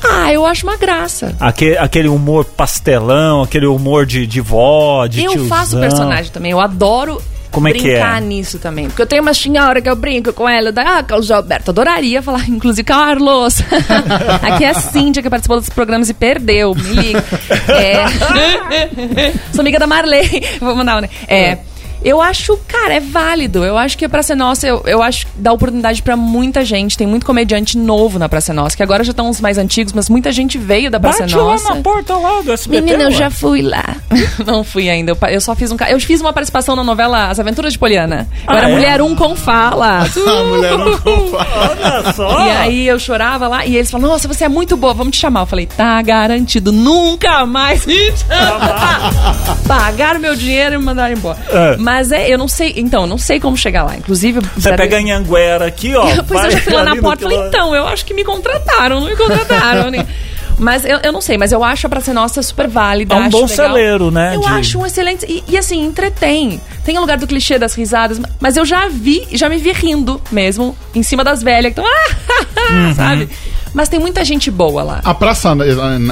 [0.05, 1.37] Ah, eu acho uma graça.
[1.39, 5.49] Aque- aquele humor pastelão, aquele humor de, de vó, de eu tiozão.
[5.49, 7.21] faço personagem também, eu adoro
[7.53, 8.25] Como é que brincar é?
[8.25, 8.89] nisso também.
[8.89, 12.23] Porque eu tenho uma senhora que eu brinco com ela, da ah, Carlos Alberto, adoraria
[12.23, 13.61] falar, inclusive, Carlos.
[14.43, 17.25] Aqui é a Cíntia que participou dos programas e perdeu, me liga.
[17.69, 19.33] É...
[19.53, 21.11] Sou amiga da Marley, vou mandar, né?
[21.29, 21.59] É...
[22.05, 23.65] Eu acho, cara, é válido.
[23.65, 26.65] Eu acho que a Praça é Nossa, eu, eu acho que dá oportunidade pra muita
[26.65, 26.97] gente.
[26.97, 30.09] Tem muito comediante novo na Praça Nossa, que agora já estão os mais antigos, mas
[30.09, 31.69] muita gente veio da Praça Bate Nossa.
[31.69, 32.83] lá na porta lá do SBT.
[32.83, 33.97] Menina, eu já fui lá.
[34.47, 35.13] Não fui ainda.
[35.13, 35.77] Eu Eu só fiz um.
[35.89, 38.27] Eu fiz uma participação na novela As Aventuras de Poliana.
[38.49, 38.75] Eu Ah, era é?
[38.75, 40.01] mulher um com fala.
[40.03, 40.05] A
[40.45, 41.71] mulher não fala.
[41.71, 42.47] Olha só.
[42.47, 45.21] E aí eu chorava lá e eles falaram: Nossa, você é muito boa, vamos te
[45.21, 45.41] chamar.
[45.41, 49.57] Eu falei: Tá garantido, nunca mais me chama.
[49.67, 51.39] Pagaram meu dinheiro e me mandaram embora.
[51.49, 51.77] É.
[51.77, 52.73] Mas é, eu não sei.
[52.77, 53.97] Então, eu não sei como chegar lá.
[53.97, 56.07] Inclusive, Você zero- pega em Anguera aqui, ó.
[56.27, 58.25] Pois vai eu já fui lá na porta e falei, então, eu acho que me
[58.25, 59.91] contrataram, não me contrataram.
[59.91, 60.07] né?
[60.59, 63.15] Mas eu, eu não sei, mas eu acho a Praça Nossa super válida.
[63.15, 63.57] É um acho bom legal.
[63.69, 65.25] celeiro, né, Eu de- acho um excelente.
[65.27, 66.61] E, e, assim, entretém.
[66.85, 70.21] Tem o lugar do clichê das risadas, mas eu já vi, já me vi rindo
[70.31, 71.85] mesmo, em cima das velhas que estão.
[72.71, 72.95] Uhum.
[72.95, 73.29] sabe?
[73.75, 75.01] Mas tem muita gente boa lá.
[75.05, 75.49] A praça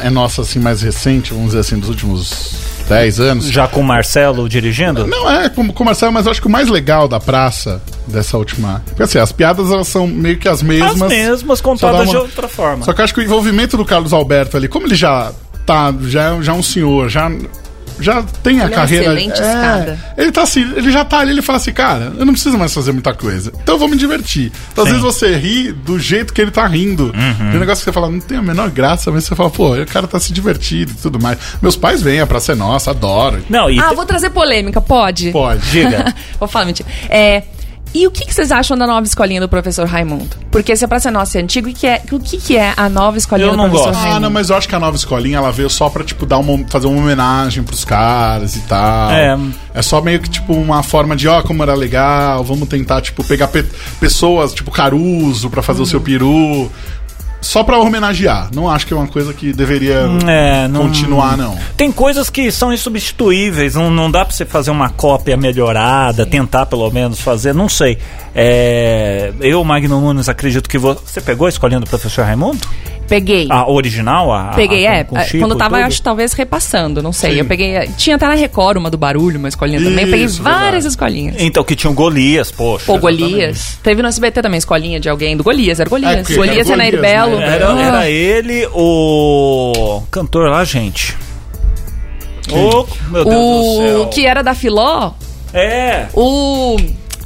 [0.02, 2.54] é é nossa, assim, mais recente, vamos dizer assim, dos últimos
[2.90, 3.50] 10 anos.
[3.50, 5.06] Já com o Marcelo dirigindo?
[5.06, 8.82] Não é como comercial, mas eu acho que o mais legal da praça dessa última.
[8.86, 11.00] Porque assim, as piadas elas são meio que as mesmas.
[11.02, 12.84] As mesmas, contadas uma- de outra forma.
[12.84, 15.32] Só que eu acho que o envolvimento do Carlos Alberto ali, como ele já
[15.64, 17.30] tá, já, é- já é um senhor, já.
[18.00, 19.04] Já tem a Ele é carreira.
[19.04, 19.98] excelente escada.
[20.16, 22.72] Ele tá assim, ele já tá ali, ele fala assim, cara, eu não preciso mais
[22.72, 23.52] fazer muita coisa.
[23.62, 24.50] Então eu vou me divertir.
[24.72, 24.96] Então, às Sim.
[24.98, 27.04] vezes você ri do jeito que ele tá rindo.
[27.06, 27.12] Uhum.
[27.12, 29.74] Tem um negócio que você fala, não tem a menor graça, mas você fala, pô,
[29.74, 31.38] o cara tá se divertindo e tudo mais.
[31.60, 33.42] Meus pais vêm, a praça é nossa, adoro.
[33.48, 35.30] Não, e Ah, te- vou trazer polêmica, pode?
[35.30, 35.60] Pode.
[35.70, 36.14] diga.
[36.38, 36.88] Vou falar mentira.
[37.08, 37.42] É,
[37.92, 40.36] E o que, que vocês acham da nova escolinha do professor Raimundo?
[40.50, 42.72] Porque se é pra ser nosso e antigo, o que, é, o que, que é
[42.76, 43.98] a nova escolinha Eu do não professor gosto.
[44.00, 44.16] Raimundo?
[44.16, 46.38] Ah, não, mas eu acho que a nova escolinha ela veio só pra, tipo, dar
[46.38, 49.10] uma, fazer uma homenagem pros caras e tal.
[49.10, 49.36] É.
[49.74, 53.24] É só meio que, tipo, uma forma de, ó, como era legal, vamos tentar, tipo,
[53.24, 53.66] pegar pe-
[53.98, 56.70] pessoas, tipo, Caruso pra fazer o seu peru.
[57.40, 58.48] Só pra homenagear.
[58.54, 61.56] Não acho que é uma coisa que deveria É, não- continuar, não.
[61.76, 66.66] Tem coisas que são insubstituíveis, não, não dá pra você fazer uma cópia melhorada, tentar
[66.66, 67.98] pelo menos fazer, não sei.
[68.34, 71.00] É, eu, Magno Nunes, acredito que você.
[71.04, 72.60] Você pegou a escolinha do professor Raimundo?
[73.10, 73.46] Peguei.
[73.50, 74.32] A original?
[74.32, 75.04] A, Peguei, a, é.
[75.04, 75.86] com- com Chico quando e tava, tudo?
[75.86, 77.32] acho, talvez repassando, não sei.
[77.32, 77.38] Sim.
[77.40, 77.74] Eu peguei.
[77.98, 80.04] Tinha até na Record uma do barulho, uma escolinha também.
[80.04, 80.86] Eu peguei Isso, várias verdade.
[80.86, 81.34] escolinhas.
[81.38, 82.86] Então, que tinha o Golias, poxa.
[82.86, 83.78] Pô, Golias.
[83.82, 86.12] Teve no SBT também escolinha de alguém do Golias, era Golias.
[86.20, 87.36] É, que- Golias era e Nair Golias, Belo.
[87.38, 87.54] né?
[87.56, 87.80] Era, Ah.
[87.82, 91.16] era ele, o cantor lá, gente.
[92.52, 94.02] Ô, meu Deus do céu.
[94.02, 95.12] O que era da Filó,
[95.52, 96.06] É.
[96.14, 96.76] o.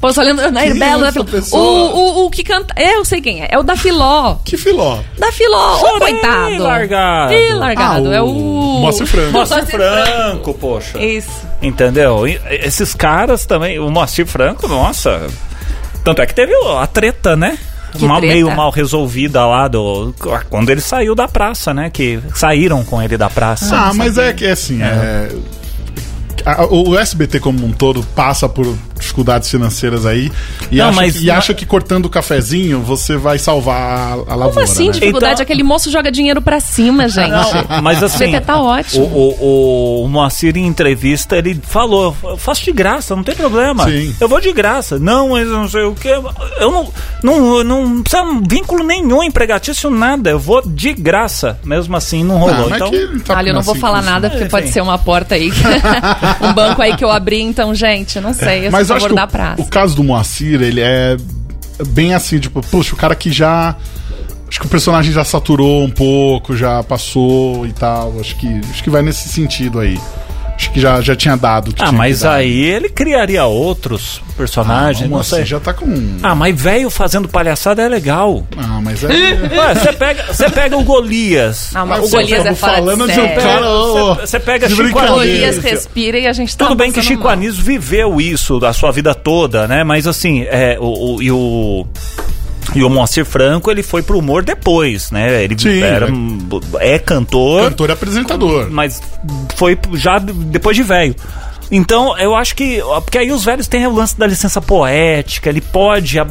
[0.05, 0.51] Pô, só lembro.
[0.53, 1.63] Nair Quem é Belo pessoa?
[1.63, 2.75] O, o, o que canta.
[2.79, 3.49] Eu sei quem é.
[3.51, 4.37] É o da Filó.
[4.45, 4.99] Que filó.
[5.19, 5.77] Da Filó.
[5.77, 6.63] Ô, Chorei, coitado.
[6.63, 7.33] largado.
[7.33, 8.11] Ih, largado.
[8.11, 8.31] Ah, é o.
[8.83, 9.33] Moacir Franco.
[9.33, 11.03] Moacir Franco, poxa.
[11.03, 11.31] Isso.
[11.63, 12.29] Entendeu?
[12.29, 15.27] E esses caras também, o Moacir Franco, nossa.
[16.05, 17.57] Tanto é que teve a treta, né?
[17.97, 20.15] Que Mal, meio mal resolvida lá do.
[20.51, 21.89] Quando ele saiu da praça, né?
[21.89, 23.75] Que saíram com ele da praça.
[23.75, 25.31] Ah, mas é que é assim, é.
[26.45, 28.67] a- o SBT como um todo passa por
[29.05, 30.31] dificuldades financeiras aí
[30.71, 34.13] e, Não, acha, mas- que, e acha que cortando o cafezinho você vai salvar a,
[34.13, 34.51] a lavoura.
[34.53, 34.93] Como assim, né?
[34.93, 35.35] dificuldade?
[35.35, 37.29] Então- Aquele moço joga dinheiro pra cima, gente.
[37.31, 38.25] Não, mas assim.
[38.25, 39.05] SBT tá ótimo.
[39.05, 43.85] O, o, o Moacir, em entrevista, ele falou: eu faço de graça, não tem problema.
[43.85, 44.15] Sim.
[44.21, 44.99] Eu vou de graça.
[44.99, 46.09] Não, mas eu não sei o que.
[46.09, 46.89] Eu não.
[47.23, 50.31] Não, eu não precisa vínculo nenhum empregatício, nada.
[50.31, 51.59] Eu vou de graça.
[51.65, 52.71] Mesmo assim, não Ah, rolou.
[52.71, 52.91] mas então.
[52.91, 54.11] que ele tá Olha, eu não vou assim, falar com isso.
[54.13, 54.51] nada porque Enfim.
[54.51, 55.51] pode ser uma porta aí.
[56.41, 58.67] um banco aí que eu abri, então, gente, não sei.
[58.69, 59.63] Eu Mas favor da o, praça.
[59.63, 61.17] o caso do Moacir, ele é
[61.89, 63.77] bem assim, tipo, puxa, o cara que já.
[64.49, 68.15] Acho que o personagem já saturou um pouco, já passou e tal.
[68.21, 70.01] Acho que, acho que vai nesse sentido aí.
[70.57, 71.73] Acho que já, já tinha dado.
[71.79, 75.45] Ah, tinha mas aí ele criaria outros personagens, o não sei.
[75.45, 75.87] já tá com.
[76.23, 78.45] Ah, mas velho fazendo palhaçada é legal.
[78.57, 79.09] Ah, mas é.
[79.57, 81.71] Ué, Você pega, você pega o Golias.
[81.73, 84.75] Não, mas Mas o Golias é fora falando de de um cara- Você- pega de
[84.75, 85.15] Chico brincadeira.
[85.17, 85.71] Golias Anísio.
[85.71, 87.33] respira e a gente tá Tudo bem que Chico mal.
[87.33, 89.83] Anísio viveu isso a sua vida toda, né?
[89.83, 91.85] Mas assim, é, o, o- e o.
[92.75, 95.43] E o Moacir Franco, ele foi pro humor depois, né?
[95.45, 96.09] Ele Sim, era,
[96.81, 96.95] é.
[96.95, 98.69] é cantor, Cantor e apresentador.
[98.71, 99.01] mas
[99.57, 101.15] foi já depois de velho.
[101.71, 102.81] Então, eu acho que.
[103.05, 106.27] Porque aí os velhos têm o lance da licença poética, ele pode a-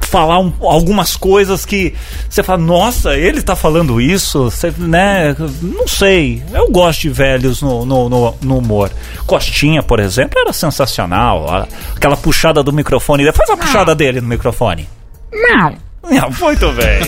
[0.00, 1.94] falar um- algumas coisas que
[2.30, 5.36] você fala, nossa, ele tá falando isso, Você, né?
[5.60, 6.42] Não sei.
[6.50, 8.90] Eu gosto de velhos no, no, no- no humor.
[9.26, 11.66] Costinha, por exemplo, era sensacional.
[11.94, 13.30] Aquela puxada do microfone.
[13.32, 14.88] Faz a puxada dele no microfone.
[15.32, 15.88] Não.
[16.40, 17.00] Muito bem.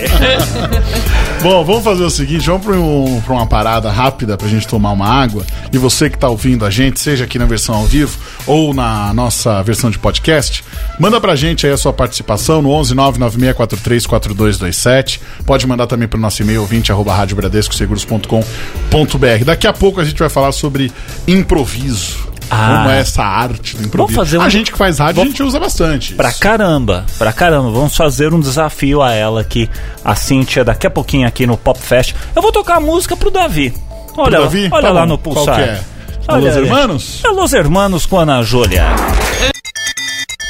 [1.43, 4.93] Bom, vamos fazer o seguinte, vamos para um, pra uma parada rápida pra gente tomar
[4.93, 5.43] uma água.
[5.73, 9.15] E você que tá ouvindo a gente, seja aqui na versão ao vivo ou na
[9.15, 10.63] nossa versão de podcast,
[10.99, 15.19] manda pra gente aí a sua participação no 11 99643 4227.
[15.47, 19.45] Pode mandar também pro nosso e-mail ouvinte arroba radiobradescoseguros.com.br.
[19.47, 20.93] Daqui a pouco a gente vai falar sobre
[21.27, 22.30] improviso.
[22.51, 22.79] Ah.
[22.79, 24.19] Como é essa arte do improviso.
[24.19, 26.15] fazer um- A gente que faz rádio, Vou- a gente usa bastante.
[26.15, 26.41] Pra isso.
[26.41, 27.71] caramba, pra caramba.
[27.71, 29.71] Vamos fazer um desafio a ela aqui,
[30.05, 32.15] a Cíntia, daqui a pouquinho aqui no Pop Fest.
[32.35, 33.73] Eu vou tocar a música pro Davi.
[34.17, 34.69] Olha, Pro Davi?
[34.73, 35.07] olha Tá lá bom.
[35.07, 35.55] no Qual pulsar.
[35.57, 35.81] que é?
[36.29, 36.67] Olha Los ali.
[36.67, 37.21] Hermanos?
[37.25, 38.85] É Los Hermanos com Ana Júlia.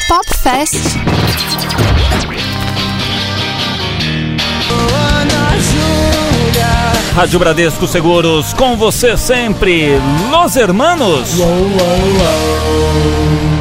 [0.09, 0.75] Pop Fest.
[7.14, 9.99] Rádio Bradesco Seguros, com você sempre,
[10.31, 11.38] Los Hermanos.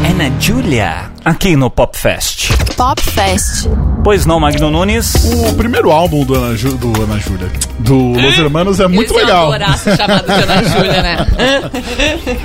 [0.09, 2.51] Ana Júlia, aqui no Pop Fest.
[2.77, 3.67] Pop Fest.
[4.03, 5.13] Pois não, Magno Nunes?
[5.49, 9.51] O primeiro álbum do Ana, Ju- do Ana Júlia, do Los Hermanos, é muito legal.
[9.97, 11.27] chamado de Ana Júlia, né?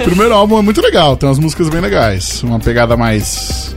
[0.00, 2.42] O primeiro álbum é muito legal, tem umas músicas bem legais.
[2.42, 3.74] Uma pegada mais.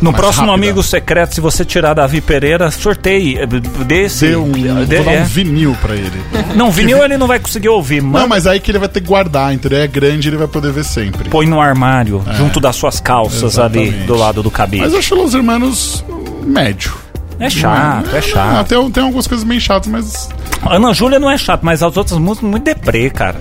[0.00, 0.66] No Mais próximo rápida.
[0.66, 3.46] Amigo Secreto, se você tirar Davi Pereira, sorteie eh,
[3.84, 4.28] desse.
[4.28, 5.22] Dê um, de- vou dar é.
[5.22, 6.22] um vinil pra ele.
[6.54, 9.06] Não, vinil ele não vai conseguir ouvir, Não, mas aí que ele vai ter que
[9.08, 9.80] guardar, entendeu?
[9.80, 11.28] É grande ele vai poder ver sempre.
[11.28, 14.06] põe no armário, junto das suas calças ali, Exatamente.
[14.06, 14.82] do lado do cabide.
[14.82, 16.04] Mas eu acho Los Hermanos
[16.44, 16.92] médio.
[17.40, 18.66] É chato, é Ah, chato.
[18.68, 20.28] tem, tem algumas coisas meio chatas, mas.
[20.68, 23.36] Ana Júlia não é chato, mas as outras músicas muito deprê, cara.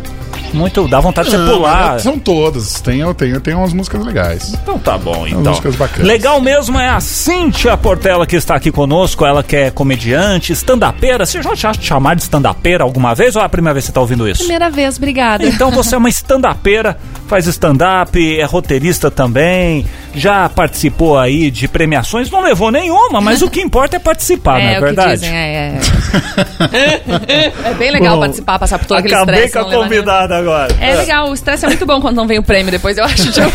[0.54, 1.94] Muito, dá vontade de você Não, pular.
[1.94, 2.82] mas São todas.
[2.82, 4.54] Tem, tem, tem umas músicas legais.
[4.54, 5.42] Então tá bom, então.
[5.42, 6.08] músicas bacanas.
[6.08, 9.26] Legal mesmo é a Cíntia Portela que está aqui conosco.
[9.26, 11.26] Ela que é comediante, stand-upera.
[11.26, 13.88] Você já já te chamar de stand-upera alguma vez ou é a primeira vez que
[13.88, 14.40] você está ouvindo isso?
[14.40, 15.46] Primeira vez, obrigada.
[15.46, 19.86] Então você é uma stand-upera, faz stand-up, é roteirista também.
[20.16, 24.70] já participou aí de premiações, não levou nenhuma, mas o que importa é participar, não
[24.70, 25.10] é o verdade?
[25.12, 25.80] que dizem, é,
[26.72, 27.52] é.
[27.70, 29.54] é bem legal Bom, participar, passar por todo aquele Acabei estresse.
[29.54, 29.84] com a levar nenhum.
[29.90, 30.76] convidada agora.
[30.80, 32.98] É legal, o estresse é muito bom quando não vem o prêmio depois.
[32.98, 33.52] Eu acho tipo,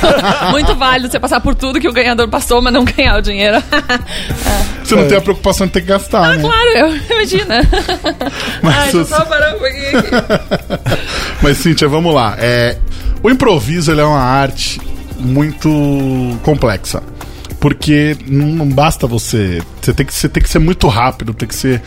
[0.51, 3.63] muito válido você passar por tudo que o ganhador passou, mas não ganhar o dinheiro.
[4.85, 6.43] Você não tem a preocupação de ter que gastar, né?
[6.43, 7.69] claro, eu imagina.
[8.63, 10.03] Mas Ai, você- só parar um pouquinho.
[11.43, 12.37] Mas, Cíntia, vamos lá.
[12.39, 12.77] É,
[13.23, 14.81] o improviso ele é uma arte
[15.19, 15.69] muito
[16.43, 17.03] complexa.
[17.61, 19.63] Porque não, basta você.
[19.81, 21.81] Você tem, que, você tem que ser muito rápido, tem que ser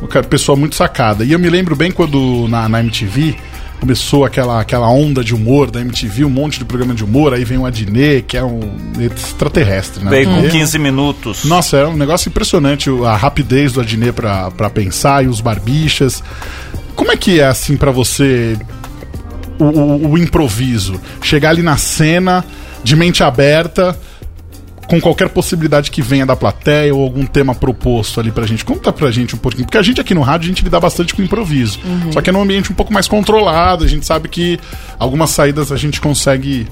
[0.00, 1.24] uma pessoa muito sacada.
[1.24, 3.34] E eu me lembro bem quando na, na MTV
[3.80, 7.44] começou aquela, aquela onda de humor da MTV, um monte de programa de humor, aí
[7.44, 8.60] vem o Adnet, que é um
[8.98, 10.10] extraterrestre, né?
[10.10, 11.44] Veio com Ele- 15 minutos.
[11.44, 16.22] nossa, é um negócio impressionante a rapidez do Adnet pra pensar e os barbichas.
[16.94, 18.56] Como é que é assim pra você
[19.58, 21.00] o, o- o improviso?
[21.22, 22.44] Chegar ali na cena
[22.82, 23.98] de mente aberta
[24.86, 28.64] com qualquer possibilidade que venha da plateia ou algum tema proposto ali pra gente.
[28.66, 31.14] Conta pra gente um pouquinho, porque a gente aqui no rádio a gente lida bastante
[31.14, 31.78] com improviso.
[32.12, 34.60] Só que é num ambiente um pouco mais controlado, a gente sabe que
[34.98, 36.66] algumas saídas a gente consegue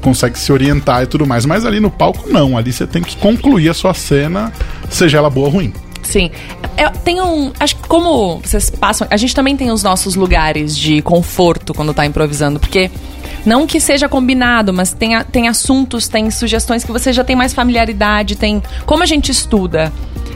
[0.00, 3.14] consegue se orientar e tudo mais, mas ali no palco não, ali você tem que
[3.16, 4.50] concluir a sua cena,
[4.88, 5.72] seja ela boa ou ruim.
[6.06, 6.30] Sim.
[6.76, 6.86] É,
[7.20, 7.52] um.
[7.58, 9.06] Acho que como vocês passam.
[9.10, 12.90] A gente também tem os nossos lugares de conforto quando tá improvisando, porque.
[13.44, 17.52] Não que seja combinado, mas tem, tem assuntos, tem sugestões que você já tem mais
[17.52, 18.60] familiaridade, tem.
[18.84, 19.92] Como a gente estuda?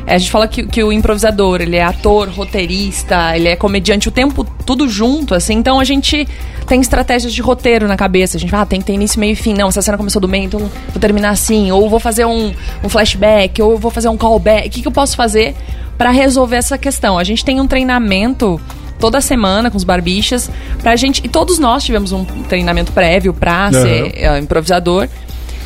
[0.06, 4.08] É, a gente fala que, que o improvisador, ele é ator, roteirista, ele é comediante
[4.08, 5.54] o tempo tudo junto, assim.
[5.54, 6.26] Então a gente
[6.66, 8.36] tem estratégias de roteiro na cabeça.
[8.36, 9.54] A gente fala, ah, tem que ter início, meio e fim.
[9.54, 11.70] Não, essa cena começou do meio, então vou terminar assim.
[11.70, 14.68] Ou vou fazer um, um flashback, ou vou fazer um callback.
[14.68, 15.54] O que, que eu posso fazer
[15.98, 17.18] para resolver essa questão?
[17.18, 18.60] A gente tem um treinamento
[19.00, 20.50] toda semana com os barbichas
[20.82, 21.22] pra gente.
[21.24, 23.72] E todos nós tivemos um treinamento prévio pra Aham.
[23.72, 25.08] ser é, improvisador.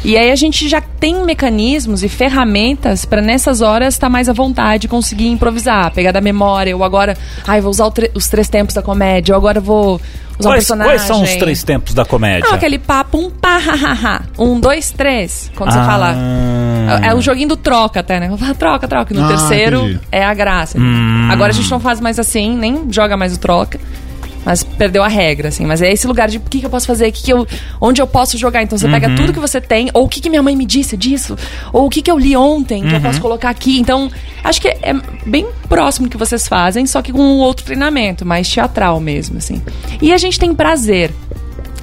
[0.04, 4.32] E aí a gente já tem mecanismos e ferramentas pra nessas horas estar mais à
[4.34, 8.82] vontade, conseguir improvisar, pegar da memória, ou agora, ai, vou usar os três tempos da
[8.82, 9.94] comédia, ou agora vou
[10.38, 10.92] usar um Quais, personagem.
[10.92, 12.46] quais são os três tempos da comédia?
[12.48, 14.22] Não, aquele papo, um pá, ha, ha, ha.
[14.38, 15.50] Um, dois, três.
[15.56, 15.86] Quando você Ah.
[15.86, 16.14] fala.
[17.02, 18.30] É, é o joguinho do troca até, né?
[18.36, 19.14] Fala, Troca, troca.
[19.14, 20.00] E no Ah, terceiro entendi.
[20.12, 20.78] é a graça.
[20.78, 21.28] Hum.
[21.30, 23.80] Agora a gente não faz mais assim, nem joga mais o troca.
[24.44, 25.64] Mas perdeu a regra, assim.
[25.64, 27.46] Mas é esse lugar de o que, que eu posso fazer, que que eu,
[27.80, 28.62] onde eu posso jogar.
[28.62, 28.92] Então você Uhum.
[28.92, 31.36] pega tudo que você tem, ou o que, que minha mãe me disse disso,
[31.72, 33.00] ou o que, que eu li ontem que eu Uhum.
[33.02, 33.78] posso colocar aqui.
[33.78, 34.10] Então,
[34.42, 38.48] acho que é bem próximo que vocês fazem, só que com um outro treinamento, mais
[38.48, 39.62] teatral mesmo, assim.
[40.02, 41.10] E a gente tem prazer.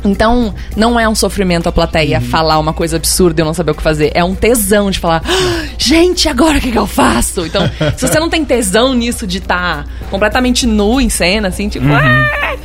[0.04, 3.72] Então, não é um sofrimento a plateia falar uma coisa absurda e eu não saber
[3.72, 4.12] o que fazer.
[4.16, 7.46] É um tesão de falar, "Ah, gente, agora o que, que eu faço?
[7.46, 7.62] Então,
[7.96, 12.56] se você não tem tesão nisso de estar completamente nu em cena, assim, tipo, "Ah!"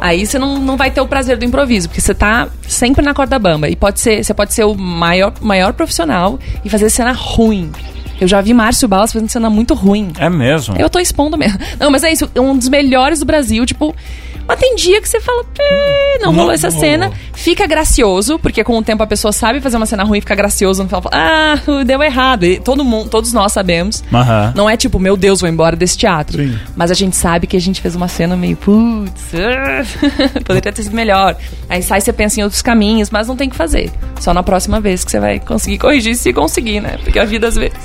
[0.00, 3.14] aí você não, não vai ter o prazer do improviso, porque você tá sempre na
[3.14, 3.68] corda bamba.
[3.68, 7.72] E pode ser, você pode ser o maior, maior profissional e fazer cena ruim.
[8.20, 10.12] Eu já vi Márcio Balas fazendo cena muito ruim.
[10.18, 10.76] É mesmo?
[10.78, 11.58] Eu tô expondo mesmo.
[11.80, 13.94] Não, mas é isso, um dos melhores do Brasil, tipo.
[14.46, 17.12] Mas tem dia que você fala, "Eh, não rolou Não essa rolou." cena.
[17.32, 20.34] Fica gracioso, porque com o tempo a pessoa sabe fazer uma cena ruim e fica
[20.34, 20.82] gracioso.
[20.82, 22.44] Não fala, ah, deu errado.
[22.44, 24.02] E todo mundo, todos nós sabemos.
[24.54, 26.38] Não é tipo, meu Deus, vou embora desse teatro.
[26.38, 26.58] Sim.
[26.76, 29.12] Mas a gente sabe que a gente fez uma cena meio, putz,
[30.44, 31.36] poderia ter sido melhor.
[31.68, 33.90] Aí sai, você pensa em outros caminhos, mas não tem que fazer.
[34.20, 36.98] Só na próxima vez que você vai conseguir corrigir, se conseguir, né?
[37.02, 37.76] Porque a vida às vezes.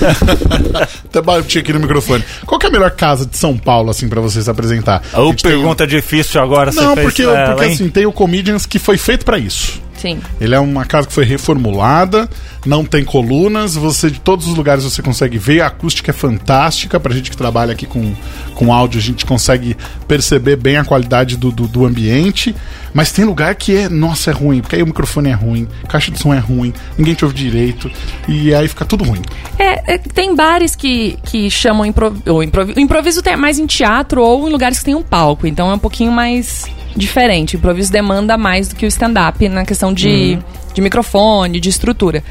[1.04, 2.24] Até bati aqui no microfone.
[2.46, 5.02] Qual que é a melhor casa de São Paulo, assim, pra você se apresentar?
[5.14, 7.72] Ou gente tem- pergunta difícil agora, Não, você fez porque, ela, porque hein?
[7.72, 9.80] assim, tem o Comedians que foi feito pra isso.
[10.02, 10.20] Sim.
[10.40, 12.28] Ele é uma casa que foi reformulada,
[12.66, 16.98] não tem colunas, você de todos os lugares você consegue ver, a acústica é fantástica,
[16.98, 18.12] pra gente que trabalha aqui com,
[18.56, 19.76] com áudio, a gente consegue
[20.08, 22.52] perceber bem a qualidade do, do, do ambiente,
[22.92, 26.10] mas tem lugar que é, nossa, é ruim, porque aí o microfone é ruim, caixa
[26.10, 27.88] de som é ruim, ninguém te ouve direito,
[28.26, 29.22] e aí fica tudo ruim.
[29.56, 32.76] É, é, tem bares que, que chamam impro, o improviso.
[32.76, 35.74] O improviso tem mais em teatro ou em lugares que tem um palco, então é
[35.74, 37.56] um pouquinho mais diferente.
[37.56, 40.38] O improviso demanda mais do que o stand-up na questão de,
[40.74, 42.22] de microfone, de estrutura.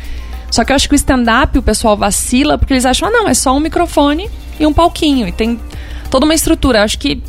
[0.50, 3.28] Só que eu acho que o stand-up o pessoal vacila porque eles acham, ah, não,
[3.28, 5.28] é só um microfone e um palquinho.
[5.28, 5.60] E tem
[6.10, 6.80] toda uma estrutura.
[6.80, 7.22] Eu acho que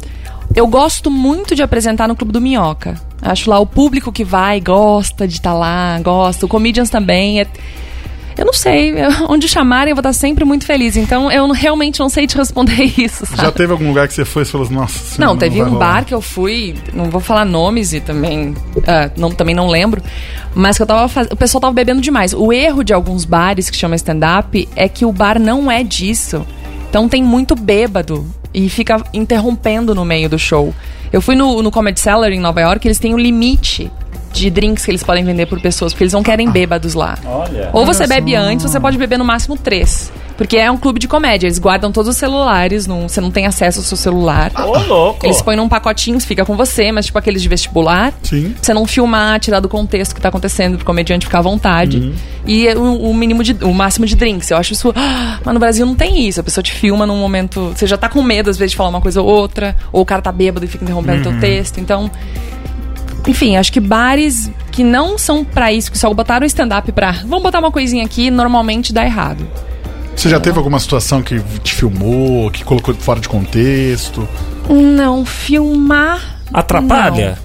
[0.54, 3.00] eu gosto muito de apresentar no Clube do Minhoca.
[3.22, 6.44] Acho lá o público que vai, gosta de estar lá, gosta.
[6.44, 7.40] O Comedians também.
[7.40, 7.46] É,
[8.36, 10.96] eu não sei, eu- onde chamarem eu vou estar sempre muito feliz.
[10.96, 13.42] Então eu não- realmente não sei te responder isso, sabe?
[13.42, 15.74] Já teve algum lugar que você foi e falou assim, nossa senhora, Não, teve um
[15.76, 18.54] bar que eu fui, não vou falar nomes e também,
[18.86, 20.02] ah, não, também não lembro,
[20.54, 21.28] mas que eu tava faz...
[21.30, 22.32] o pessoal tava bebendo demais.
[22.32, 26.46] O erro de alguns bares que chama stand-up é que o bar não é disso.
[26.88, 30.74] Então tem muito bêbado e fica interrompendo no meio do show.
[31.10, 33.90] Eu fui no, no Comedy Cellar em Nova York, eles têm um limite
[34.32, 37.18] de drinks que eles podem vender por pessoas, porque eles não querem bêbados lá.
[37.24, 37.70] Olha.
[37.72, 40.10] Ou você bebe antes, você pode beber no máximo três.
[40.36, 43.46] Porque é um clube de comédia, eles guardam todos os celulares, não, você não tem
[43.46, 44.50] acesso ao seu celular.
[44.56, 45.24] Ô, louco.
[45.26, 48.12] Eles põem num pacotinho, fica com você, mas tipo aqueles de vestibular.
[48.22, 48.54] Sim.
[48.60, 51.98] Você não filmar, tirar do contexto que tá acontecendo, pro comediante ficar à vontade.
[51.98, 52.14] Uhum.
[52.46, 53.52] E o, o mínimo de.
[53.62, 54.50] o máximo de drinks.
[54.50, 54.92] Eu acho isso.
[54.96, 56.40] ah, Mas no Brasil não tem isso.
[56.40, 57.72] A pessoa te filma num momento.
[57.76, 59.76] Você já tá com medo, às vezes, de falar uma coisa ou outra.
[59.92, 61.38] Ou o cara tá bêbado e fica interrompendo Uhum.
[61.38, 61.78] teu texto.
[61.78, 62.10] Então.
[63.26, 67.12] Enfim, acho que bares que não são pra isso, que só botaram o stand-up pra.
[67.24, 69.46] Vamos botar uma coisinha aqui, normalmente dá errado.
[70.14, 74.28] Você já teve alguma situação que te filmou, que colocou fora de contexto?
[74.68, 76.40] Não, filmar.
[76.52, 77.38] Atrapalha?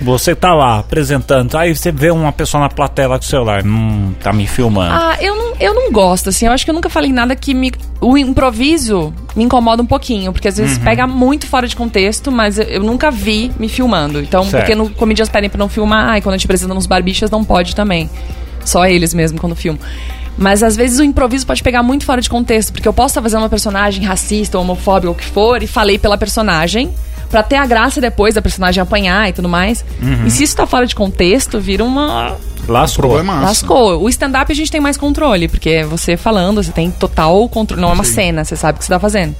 [0.00, 3.64] Você tá lá apresentando, aí você vê uma pessoa na plateia lá com o celular,
[3.64, 4.92] hum, tá me filmando.
[4.92, 6.44] Ah, eu não, eu não gosto, assim.
[6.46, 7.72] Eu acho que eu nunca falei nada que me.
[8.00, 10.64] O improviso me incomoda um pouquinho, porque às Uhum.
[10.64, 14.20] vezes pega muito fora de contexto, mas eu, eu nunca vi me filmando.
[14.20, 14.56] Então, Certo.
[14.62, 17.42] porque no Comedians pedem pra não filmar, ai, quando a gente apresenta nos barbichas, não
[17.42, 18.10] pode também.
[18.64, 19.80] Só eles mesmo quando filmam.
[20.36, 23.22] Mas às vezes o improviso pode pegar muito fora de contexto, porque eu posso estar
[23.22, 26.92] fazendo uma personagem racista, homofóbica ou o que for, e falei pela personagem,
[27.30, 29.84] pra ter a graça depois da personagem apanhar e tudo mais.
[30.00, 30.26] Uhum.
[30.26, 32.36] E se isso tá fora de contexto, vira uma
[32.68, 33.04] Lascou.
[33.04, 34.02] Problema Lascou.
[34.02, 37.80] O stand-up a gente tem mais controle, porque é você falando, você tem total controle.
[37.80, 39.34] Não é uma cena, você sabe o que você tá fazendo.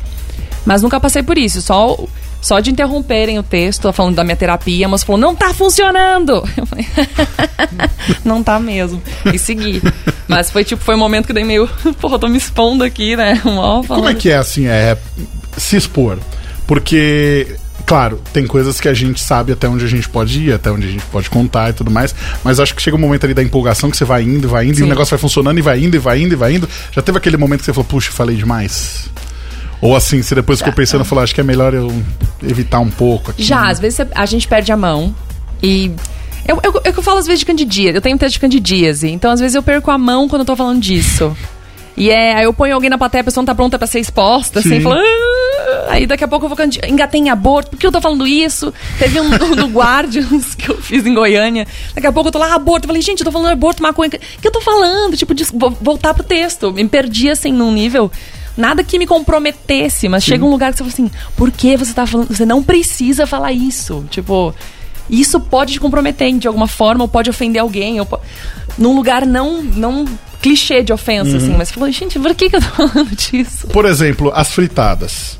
[0.64, 1.62] Mas nunca passei por isso.
[1.62, 1.96] Só,
[2.40, 6.42] só de interromperem o texto, falando da minha terapia, mas falou, não tá funcionando!
[6.56, 6.86] Eu falei,
[8.24, 9.02] não tá mesmo.
[9.32, 9.82] E segui.
[10.26, 11.68] Mas foi tipo, foi um momento que dei meio,
[12.00, 13.40] porra, tô me expondo aqui, né?
[13.44, 14.96] Mó Como é que é, assim, é
[15.56, 16.18] se expor?
[16.66, 17.56] Porque,
[17.86, 20.88] claro, tem coisas que a gente sabe até onde a gente pode ir, até onde
[20.88, 23.42] a gente pode contar e tudo mais, mas acho que chega um momento ali da
[23.42, 24.82] empolgação que você vai indo, vai indo, e Sim.
[24.82, 26.68] o negócio vai funcionando e vai indo, e vai indo, e vai indo.
[26.90, 29.08] Já teve aquele momento que você falou, puxa, falei demais?
[29.80, 31.92] Ou assim, você depois ficou pensando e falou, acho que é melhor eu
[32.42, 33.42] evitar um pouco aqui.
[33.42, 35.14] Já, às vezes a gente perde a mão
[35.62, 35.92] e.
[36.48, 39.08] Eu, eu, eu, eu falo às vezes de candidíase, eu tenho um texto de candidíase,
[39.08, 41.36] então às vezes eu perco a mão quando eu tô falando disso.
[41.96, 44.00] E é, aí eu ponho alguém na plateia, a pessoa não tá pronta pra ser
[44.00, 44.80] exposta, assim, Sim.
[44.82, 44.96] fala.
[45.00, 48.26] "Ah", Aí daqui a pouco eu vou engatei em aborto, por que eu tô falando
[48.26, 48.72] isso?
[48.98, 51.66] Teve um do, do Guardians que eu fiz em Goiânia.
[51.94, 52.84] Daqui a pouco eu tô lá, aborto.
[52.84, 54.08] Eu falei, gente, eu tô falando aborto, maconha.
[54.08, 55.16] O que eu tô falando?
[55.16, 56.72] Tipo, de, vou voltar pro texto.
[56.72, 58.10] Me perdi assim num nível.
[58.56, 61.92] Nada que me comprometesse, mas chega um lugar que você fala assim, por que você
[61.92, 62.28] tá falando?
[62.34, 64.04] Você não precisa falar isso.
[64.10, 64.54] Tipo,
[65.10, 68.20] isso pode te comprometer de alguma forma, ou pode ofender alguém, ou po-
[68.78, 70.04] num lugar não, não
[70.40, 71.54] clichê de ofensa, assim.
[71.56, 73.68] Mas você falou, gente, por que, que eu tô falando disso?
[73.68, 75.38] Por exemplo, as fritadas.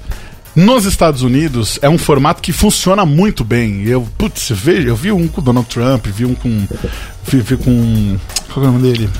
[0.55, 3.85] Nos Estados Unidos é um formato que funciona muito bem.
[3.85, 6.67] Eu, putz, vejo, eu vi um com o Donald Trump, vi um com.
[7.27, 8.17] Vi, vi com.
[8.53, 9.11] Qual é o nome dele?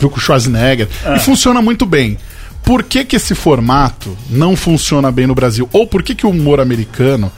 [0.00, 0.88] Vi com o Schwarzenegger.
[1.14, 2.18] E funciona muito bem.
[2.64, 5.68] Por que, que esse formato não funciona bem no Brasil?
[5.72, 7.30] Ou por que, que o humor americano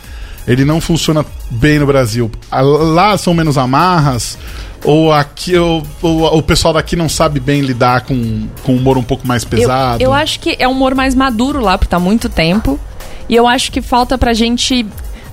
[0.47, 2.31] ele não funciona bem no Brasil?
[2.51, 4.39] Lá são menos amarras?
[4.85, 9.03] Ou aqui ou, ou o pessoal daqui não sabe bem lidar com, com humor um
[9.03, 10.03] pouco mais Eu, pesado?
[10.03, 12.79] eu acho que é um humor mais maduro lá, porque tá há muito tempo.
[13.27, 14.85] E eu acho que falta pra gente,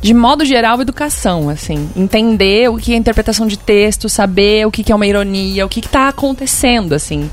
[0.01, 1.89] de modo geral, educação, assim.
[1.97, 5.69] Entender o que é interpretação de texto, saber o que que é uma ironia, o
[5.69, 7.29] que, que tá acontecendo, assim.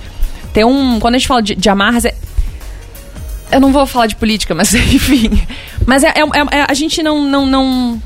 [0.53, 0.99] Tem um.
[0.99, 2.15] Quando a gente fala de, de amarras, é,
[3.51, 5.31] eu não vou falar de política, mas enfim.
[5.87, 8.03] Mas é, é- é- a gente não, não, não,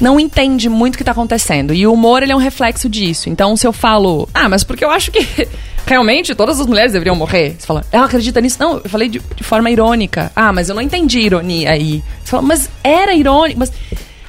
[0.00, 1.74] não entende muito o que tá acontecendo.
[1.74, 3.28] E o humor, ele é um reflexo disso.
[3.28, 5.26] Então, se eu falo, ah, mas porque eu acho que
[5.86, 7.56] realmente todas as mulheres deveriam morrer.
[7.58, 8.56] Você fala, ela acredita nisso?
[8.60, 10.30] Não, eu falei de, de forma irônica.
[10.36, 12.02] Ah, mas eu não entendi ironia aí.
[12.22, 13.58] Você fala, mas era irônico.
[13.58, 13.72] Mas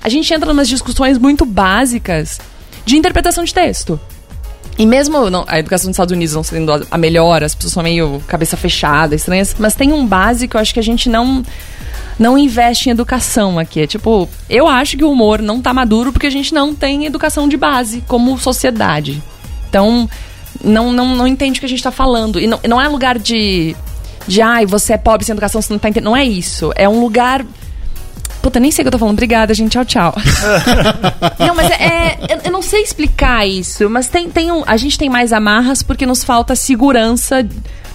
[0.02, 2.40] a gente entra umas discussões muito básicas
[2.86, 4.00] de interpretação de texto.
[4.80, 7.84] E mesmo não- a educação dos Estados Unidos não sendo a- melhor, as pessoas são
[7.84, 11.44] meio cabeça fechada, estranhas, mas tem um básico, eu acho que a gente não
[12.18, 13.82] não investe em educação aqui.
[13.82, 17.06] É tipo, eu acho que o humor não tá maduro porque a gente não tem
[17.06, 19.22] educação de base como sociedade.
[19.70, 20.10] Então,
[20.62, 22.38] não, não, não entende o que a gente tá falando.
[22.40, 23.76] E não, não é lugar de.
[24.28, 26.10] De ai, você é pobre sem educação, você não tá entendendo.
[26.12, 26.72] Não é isso.
[26.76, 27.46] É um lugar.
[28.42, 29.16] Puta, nem sei o que eu tô falando.
[29.16, 29.72] Obrigada, gente.
[29.74, 30.14] Tchau, tchau.
[31.40, 31.84] não, mas é.
[31.84, 35.84] é- eu, não sei explicar isso, mas tem, tem um, a gente tem mais amarras
[35.84, 37.46] porque nos falta segurança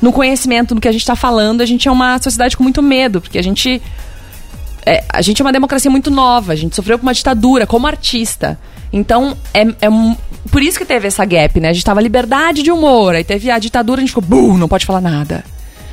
[0.03, 1.61] no conhecimento do que a gente tá falando.
[1.63, 3.81] A gente é uma sociedade com muito medo, porque a gente.
[4.85, 7.87] é, a gente é uma democracia muito nova, a gente sofreu com uma ditadura como
[7.87, 8.59] artista.
[8.93, 10.15] Então, é, é um-
[10.51, 11.71] por isso que teve essa gap, né?
[11.71, 14.69] A gente tava liberdade de humor, aí teve a ditadura, a gente ficou, bum, não
[14.69, 15.43] pode falar nada.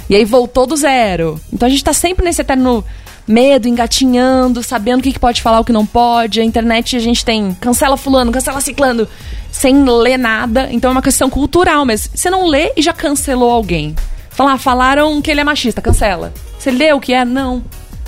[0.09, 1.39] E aí voltou do zero.
[1.53, 2.83] Então a gente tá sempre nesse eterno
[3.27, 6.41] medo, engatinhando, sabendo o que, pode falar, o que não pode.
[6.41, 9.07] A internet a gente tem cancela fulano, cancela ciclano,
[9.51, 10.69] sem ler nada.
[10.71, 13.95] Então é uma questão cultural, mas você não lê e já cancelou alguém.
[14.29, 16.33] Falar, falaram que ele é machista, cancela.
[16.57, 17.25] Você leu o que é?
[17.25, 17.63] Não.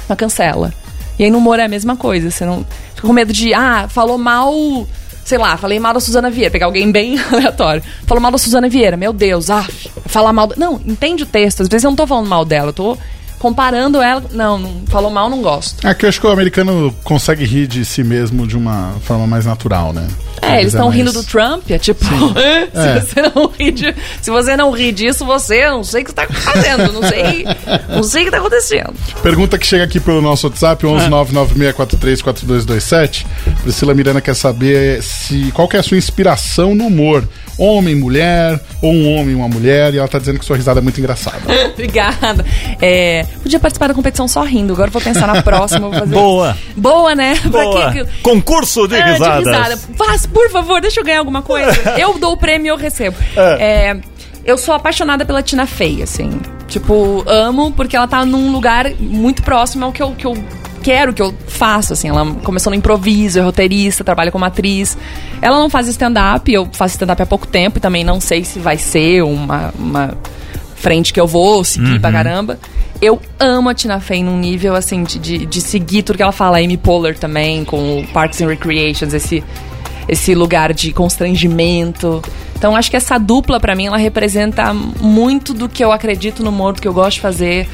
[0.07, 0.74] Mas cancela.
[1.18, 2.32] E aí no humor é a mesma coisa.
[2.32, 2.66] Você não.
[2.95, 4.53] Fica com medo de, ah, falou mal
[5.24, 7.82] sei lá, falei mal da Suzana Vieira, pegar alguém bem aleatório.
[8.05, 9.66] Falou mal da Suzana Vieira, meu Deus, ah,
[10.05, 10.51] falar mal.
[10.57, 11.61] Não, entende o texto.
[11.61, 12.97] Às vezes eu não tô falando mal dela, eu tô
[13.44, 14.24] comparando ela.
[14.32, 15.86] Não, falou mal, não gosto.
[15.86, 19.28] É que eu acho que o americano consegue rir de si mesmo de uma forma
[19.28, 20.08] mais natural, né?
[20.50, 22.04] É, eles estão mais- rindo do Trump, é tipo,
[22.74, 23.00] É.
[23.02, 26.12] se, você não rir de- se você não rir disso, você não sei o que
[26.12, 27.46] está fazendo, não sei,
[27.89, 28.94] não sei o que está acontecendo.
[29.22, 33.26] Pergunta que chega aqui pelo nosso WhatsApp, 11996434227.
[33.64, 37.28] Priscila Miranda quer saber se qual que é a sua inspiração no humor.
[37.56, 40.80] Homem, mulher, ou um homem e uma mulher, e ela tá dizendo que sua risada
[40.80, 41.38] é muito engraçada.
[41.72, 42.44] Obrigada.
[42.82, 45.82] É, podia participar da competição só rindo, agora eu vou pensar na próxima.
[45.88, 46.16] Vou fazer...
[46.16, 46.58] Boa.
[46.76, 47.39] Boa, né?
[47.46, 47.91] Boa.
[47.91, 49.88] que Concurso de É, risadas.
[49.96, 51.72] Faz, por favor, deixa eu ganhar alguma coisa.
[51.98, 53.16] Eu dou o prêmio e eu recebo.
[53.60, 53.98] É,
[54.46, 56.32] eu sou apaixonada pela Tina Fey, assim.
[56.68, 60.36] Tipo, amo porque ela tá num lugar muito próximo ao que eu, que eu
[60.82, 62.10] quero, que eu faço, assim.
[62.10, 64.98] Ela começou no improviso, é roteirista, trabalha como atriz.
[65.42, 68.60] Ela não faz stand-up, eu faço stand-up há pouco tempo e também não sei se
[68.60, 70.18] vai ser uma, uma
[70.76, 72.60] frente que eu vou seguir pra caramba.
[73.02, 76.32] Eu amo a Tina Fey num nível, assim, de, de, de seguir tudo que ela
[76.32, 76.58] fala.
[76.58, 79.44] A Amy Poehler também, com o Parks and Recreations, esse,
[80.08, 82.22] esse lugar de constrangimento.
[82.56, 86.49] Então, acho que essa dupla, pra mim, ela representa muito do que eu acredito no
[86.49, 87.68] humor, do que eu gosto de fazer.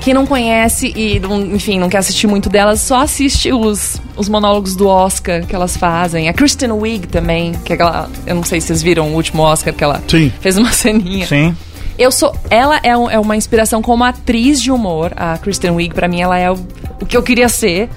[0.00, 1.20] Quem não conhece e,
[1.54, 5.76] enfim, não quer assistir muito delas, só assiste os, os monólogos do Oscar que elas
[5.76, 6.28] fazem.
[6.28, 8.10] A Kristen Wiig também, que é aquela...
[8.26, 10.32] Eu não sei se vocês viram o último Oscar que ela Sim.
[10.40, 11.24] fez uma ceninha.
[11.26, 11.54] Sim.
[11.96, 12.34] Eu sou.
[12.50, 15.12] Ela é, um- é uma inspiração como atriz de humor.
[15.14, 16.54] A Kristen Wiig, pra mim, ela é o,
[17.00, 17.88] o que eu queria ser.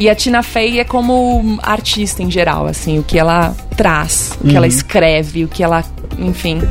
[0.00, 4.48] E a Tina Fey é como artista em geral, assim, o que ela traz, o
[4.48, 5.84] que ela escreve, o que ela.
[6.18, 6.62] Enfim.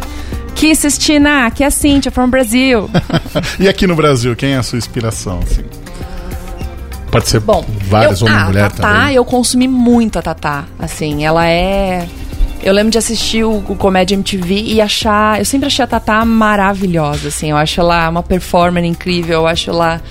[0.56, 2.90] Kisses, Tina, aqui é a Cynthia from Brasil.
[3.60, 5.40] e aqui no Brasil, quem é a sua inspiração?
[5.44, 5.64] Assim?
[7.12, 9.16] Pode ser Bom, várias eu, homem e ah, mulher Tatá, também.
[9.16, 10.66] eu consumi muito a Tatá.
[10.80, 12.08] Assim, ela é.
[12.64, 15.38] Eu lembro de assistir o, o Comédia MTV e achar.
[15.38, 17.52] Eu sempre achei a Tatá maravilhosa, assim.
[17.52, 20.02] Eu acho ela uma performer incrível, eu acho ela.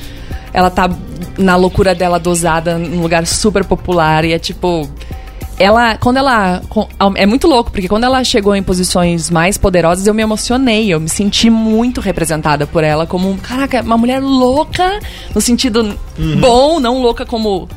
[0.53, 0.91] Ela tá
[1.37, 4.89] na loucura dela dosada num lugar super popular e é tipo.
[5.59, 6.63] Ela, quando ela.
[7.17, 10.93] É muito louco, porque quando ela chegou em posições mais poderosas, eu me emocionei.
[10.93, 15.01] Eu me senti muito representada por ela como, caraca, uma mulher louca,
[15.35, 15.99] no sentido
[16.41, 17.69] bom, não louca como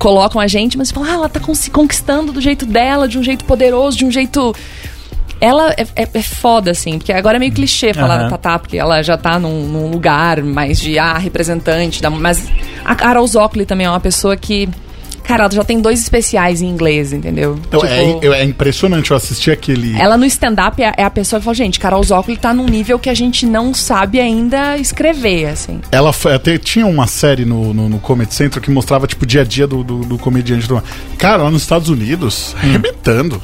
[0.00, 1.38] colocam a gente, mas falam, ah, ela tá
[1.70, 4.54] conquistando do jeito dela, de um jeito poderoso, de um jeito.
[5.40, 8.24] Ela é, é, é foda, assim, porque agora é meio clichê falar Aham.
[8.24, 12.46] da Tatá, porque ela já tá num, num lugar mais de, ah, representante, da, mas
[12.84, 14.68] a Carol Zócoli também é uma pessoa que.
[15.22, 17.56] Cara, ela já tem dois especiais em inglês, entendeu?
[17.68, 19.96] Então, é, Tipo, é- é impressionante, eu assisti aquele.
[19.96, 22.98] ela no stand-up é, é a pessoa que fala, gente, Carol Zócoli tá num nível
[22.98, 25.80] que a gente não sabe ainda escrever, assim.
[25.92, 29.26] Ela foi- até tinha uma série no, no, no Comedy Central que mostrava, tipo, o
[29.26, 30.66] dia a dia do, do, do comediante.
[30.66, 30.82] Do...
[31.16, 33.40] Cara, lá nos Estados Unidos, arrebentando.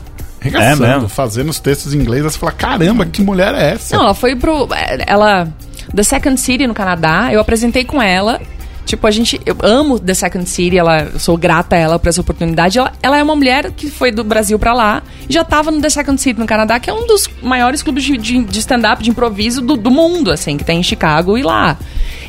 [0.46, 1.08] Arregaçando, É mesmo?
[1.08, 2.22] fazendo os textos em inglês.
[2.24, 3.96] Você fala, caramba, que mulher é essa?
[3.96, 4.68] Não, ela foi pro.
[5.06, 5.48] Ela.
[5.94, 8.40] The Second City no Canadá, eu apresentei com ela.
[8.84, 9.40] Tipo, a gente.
[9.44, 12.78] Eu amo The Second City, ela, eu sou grata a ela por essa oportunidade.
[12.78, 15.80] Ela, ela é uma mulher que foi do Brasil pra lá e já tava no
[15.80, 19.02] The Second City no Canadá, que é um dos maiores clubes de, de, de stand-up,
[19.02, 21.76] de improviso do, do mundo, assim, que tem em Chicago e lá.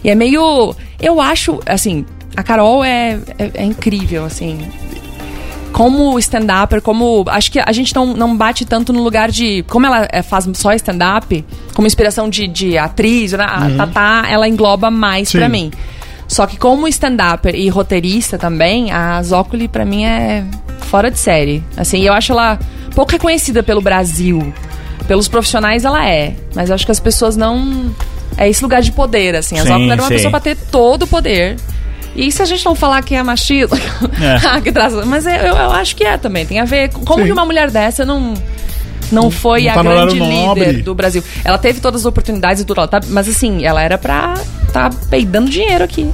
[0.03, 0.76] E é meio.
[0.99, 2.05] Eu acho, assim,
[2.36, 4.68] a Carol é, é, é incrível, assim
[5.72, 7.26] como stand-upper, como.
[7.28, 9.63] Acho que a gente não, não bate tanto no lugar de.
[9.68, 13.45] Como ela é, faz só stand-up, como inspiração de, de atriz, né?
[13.47, 15.72] a Tatá, ela engloba mais pra mim.
[16.28, 20.43] Só que como stand-upper e roteirista também, a Zócoli pra mim é
[20.82, 21.63] fora de série.
[21.78, 22.59] Assim, eu acho ela
[22.93, 24.53] pouco reconhecida pelo Brasil.
[25.07, 26.36] Pelos profissionais ela é.
[26.53, 27.91] Mas eu acho que as pessoas não.
[28.36, 29.57] É esse lugar de poder, assim.
[29.57, 30.15] A Sim, Zócoli era uma sim.
[30.15, 31.55] pessoa pra ter todo o poder.
[32.18, 33.78] E se a gente não falar que é machismo,
[34.20, 34.59] É.
[34.61, 36.45] que traz- mas eu, eu acho que é também.
[36.45, 37.28] Tem a ver com como Sim.
[37.28, 38.34] que uma mulher dessa não
[39.09, 41.24] não foi Não a tá no grande líder do Brasil.
[41.45, 44.34] Ela teve todas as oportunidades e tudo, tá- mas assim, ela era pra
[44.74, 46.11] tá peidando dinheiro aqui.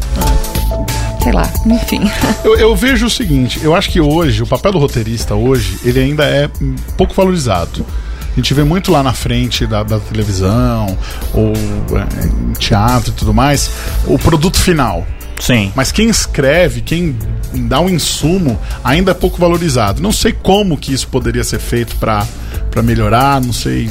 [1.23, 2.01] Sei lá, enfim.
[2.43, 5.99] Eu, eu vejo o seguinte, eu acho que hoje, o papel do roteirista hoje, ele
[6.01, 6.49] ainda é
[6.97, 7.85] pouco valorizado.
[8.31, 10.97] A gente vê muito lá na frente da, da televisão,
[11.33, 11.53] ou
[11.97, 13.71] é, em teatro e tudo mais,
[14.05, 15.07] o produto final.
[15.39, 15.71] Sim.
[15.75, 17.17] Mas quem escreve, quem
[17.67, 20.01] dá um insumo, ainda é pouco valorizado.
[20.01, 22.25] Não sei como que isso poderia ser feito para
[22.83, 23.89] melhorar, não sei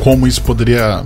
[0.00, 1.04] como isso poderia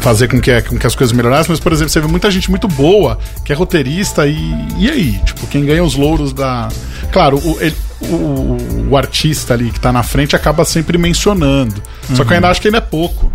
[0.00, 2.50] fazer com que, com que as coisas melhorassem, mas, por exemplo, você vê muita gente
[2.50, 4.36] muito boa que é roteirista e,
[4.78, 5.12] e aí?
[5.24, 6.68] Tipo, quem ganha os louros da.
[7.12, 11.80] Claro, o, ele- o, o artista ali que tá na frente acaba sempre mencionando.
[12.16, 13.30] Só que eu ainda acho que ainda é pouco.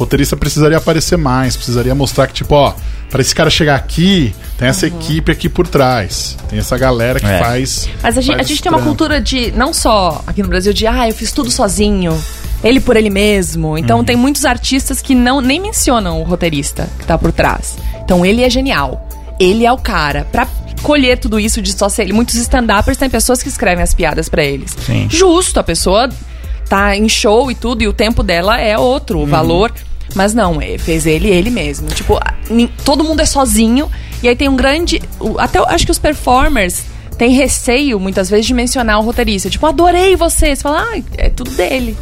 [0.00, 2.74] Roteirista precisaria aparecer mais, precisaria mostrar que, tipo, ó,
[3.10, 4.96] para esse cara chegar aqui, tem essa Uhum.
[4.98, 6.36] equipe aqui por trás.
[6.48, 7.38] Tem essa galera que É.
[7.38, 7.88] faz.
[8.02, 10.72] Mas a gente, faz a gente tem uma cultura de, não só aqui no Brasil,
[10.72, 12.18] de ah, eu fiz tudo sozinho.
[12.64, 13.76] Ele por ele mesmo.
[13.78, 14.04] Então Uhum.
[14.04, 17.76] tem muitos artistas que não nem mencionam o roteirista que tá por trás.
[18.04, 19.06] Então ele é genial.
[19.38, 20.26] Ele é o cara.
[20.30, 20.46] Pra
[20.82, 22.12] colher tudo isso de só ser ele.
[22.12, 24.76] Muitos stand-uppers têm pessoas que escrevem as piadas pra eles.
[24.86, 25.06] Sim.
[25.10, 26.08] Justo, a pessoa
[26.68, 29.24] tá em show e tudo, e o tempo dela é outro, Uhum.
[29.24, 29.72] o valor.
[30.14, 31.88] Mas não, é, fez ele ele mesmo.
[31.88, 32.18] Tipo,
[32.84, 33.90] todo mundo é sozinho.
[34.22, 35.00] E aí tem um grande.
[35.38, 36.84] Até acho que os performers
[37.16, 39.48] têm receio, muitas vezes, de mencionar o roteirista.
[39.48, 40.54] Tipo, adorei você.
[40.54, 41.96] Você fala, ah, é tudo dele.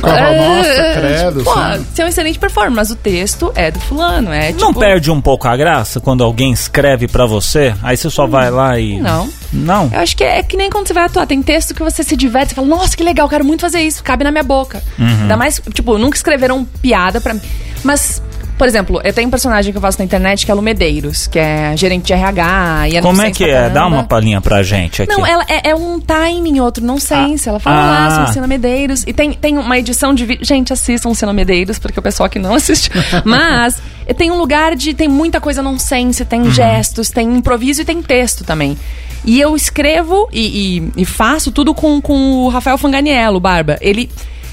[0.00, 1.38] Cara fala, nossa, É, credo.
[1.38, 1.60] tipo, pô,
[1.94, 4.32] você é um excelente performer, mas o texto é do fulano.
[4.32, 7.74] É, Não tipo, perde um pouco a graça quando alguém escreve pra você?
[7.82, 8.98] Aí você só vai lá e.
[9.00, 9.28] Não.
[9.52, 9.88] Não.
[9.92, 11.26] Eu acho que é, é que nem quando você vai atuar.
[11.26, 14.02] Tem texto que você se diverte, você fala, nossa, que legal, quero muito fazer isso,
[14.02, 14.82] cabe na minha boca.
[14.98, 15.06] Uhum.
[15.22, 17.40] Ainda mais, tipo, nunca escreveram piada pra mim.
[17.82, 18.20] Mas,
[18.58, 20.62] por exemplo, eu tenho um personagem que eu faço na internet que é a Lu
[20.62, 22.88] Medeiros, que é gerente de RH.
[22.88, 23.68] E é Como é que é?
[23.68, 25.12] Dá uma palhinha pra gente aqui.
[25.12, 27.48] Não, ela é, é um timing, outro nonsense.
[27.48, 27.50] Ah.
[27.52, 27.86] Ela fala Ah.
[27.90, 29.04] lá sobre Luciana Medeiros.
[29.06, 30.44] E tem, tem uma edição de vídeo.
[30.44, 32.90] Gente, assistam Luciana Medeiros, porque o pessoal que não assiste.
[33.24, 33.76] Mas
[34.16, 34.94] tem um lugar de.
[34.94, 36.50] Tem muita coisa nonsense, tem Uhum.
[36.50, 38.76] gestos, tem improviso e tem texto também.
[39.24, 43.76] E eu escrevo e, e- e faço tudo com, com o Rafael Fanganiello, Barba.
[43.80, 44.08] Ele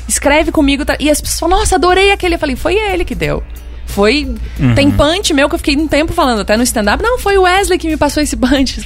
[0.07, 2.35] escreve comigo tá- e as pessoas falam, nossa, adorei aquele.
[2.35, 3.43] Eu falei, foi ele que deu.
[3.93, 4.27] Foi.
[4.59, 4.73] Uhum.
[4.75, 7.01] Tem punch meu que eu fiquei um tempo falando, até no stand-up.
[7.03, 8.85] Não, foi o Wesley que me passou esse punch.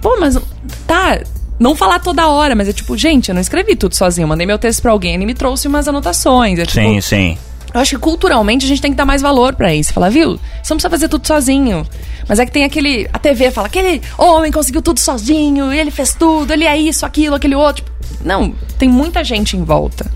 [0.00, 0.38] Pô, mas
[0.86, 1.20] tá.
[1.58, 4.24] Não falar toda hora, mas é tipo, gente, eu não escrevi tudo sozinho.
[4.24, 6.58] Eu mandei meu texto pra alguém, ele me trouxe umas anotações.
[6.58, 7.38] É, tipo, Sim, sim.
[7.72, 9.92] eu acho que culturalmente a gente tem que dar mais valor pra isso.
[9.92, 10.32] Falar, viu?
[10.62, 11.86] Você não precisa fazer tudo sozinho.
[12.28, 13.08] Mas é que tem aquele.
[13.12, 17.34] A TV fala, aquele homem conseguiu tudo sozinho, ele fez tudo, ele é isso, aquilo,
[17.36, 17.82] aquele outro.
[17.82, 17.90] Tipo,
[18.24, 20.10] não, tem muita gente em volta.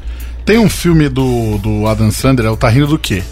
[0.44, 3.22] Tem um filme do, do Adam Sandler, é o Tá Rindo do Quê?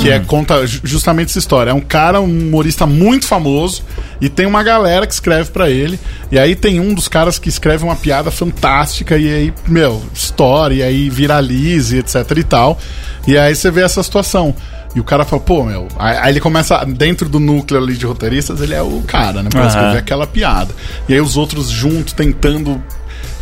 [0.00, 1.70] Que é, conta ju- justamente essa história.
[1.70, 3.82] É um cara, um humorista muito famoso,
[4.20, 6.00] e tem uma galera que escreve pra ele.
[6.32, 10.74] E aí tem um dos caras que escreve uma piada fantástica, e aí, meu, história,
[10.74, 12.78] e aí viraliza, etc e tal.
[13.26, 14.54] E aí você vê essa situação.
[14.94, 15.88] E o cara fala, pô, meu.
[15.98, 19.48] Aí, ele começa, dentro do núcleo ali de roteiristas, ele é o cara, né?
[19.50, 19.68] Pra Aham.
[19.68, 20.72] escrever aquela piada.
[21.08, 22.80] E aí os outros juntos tentando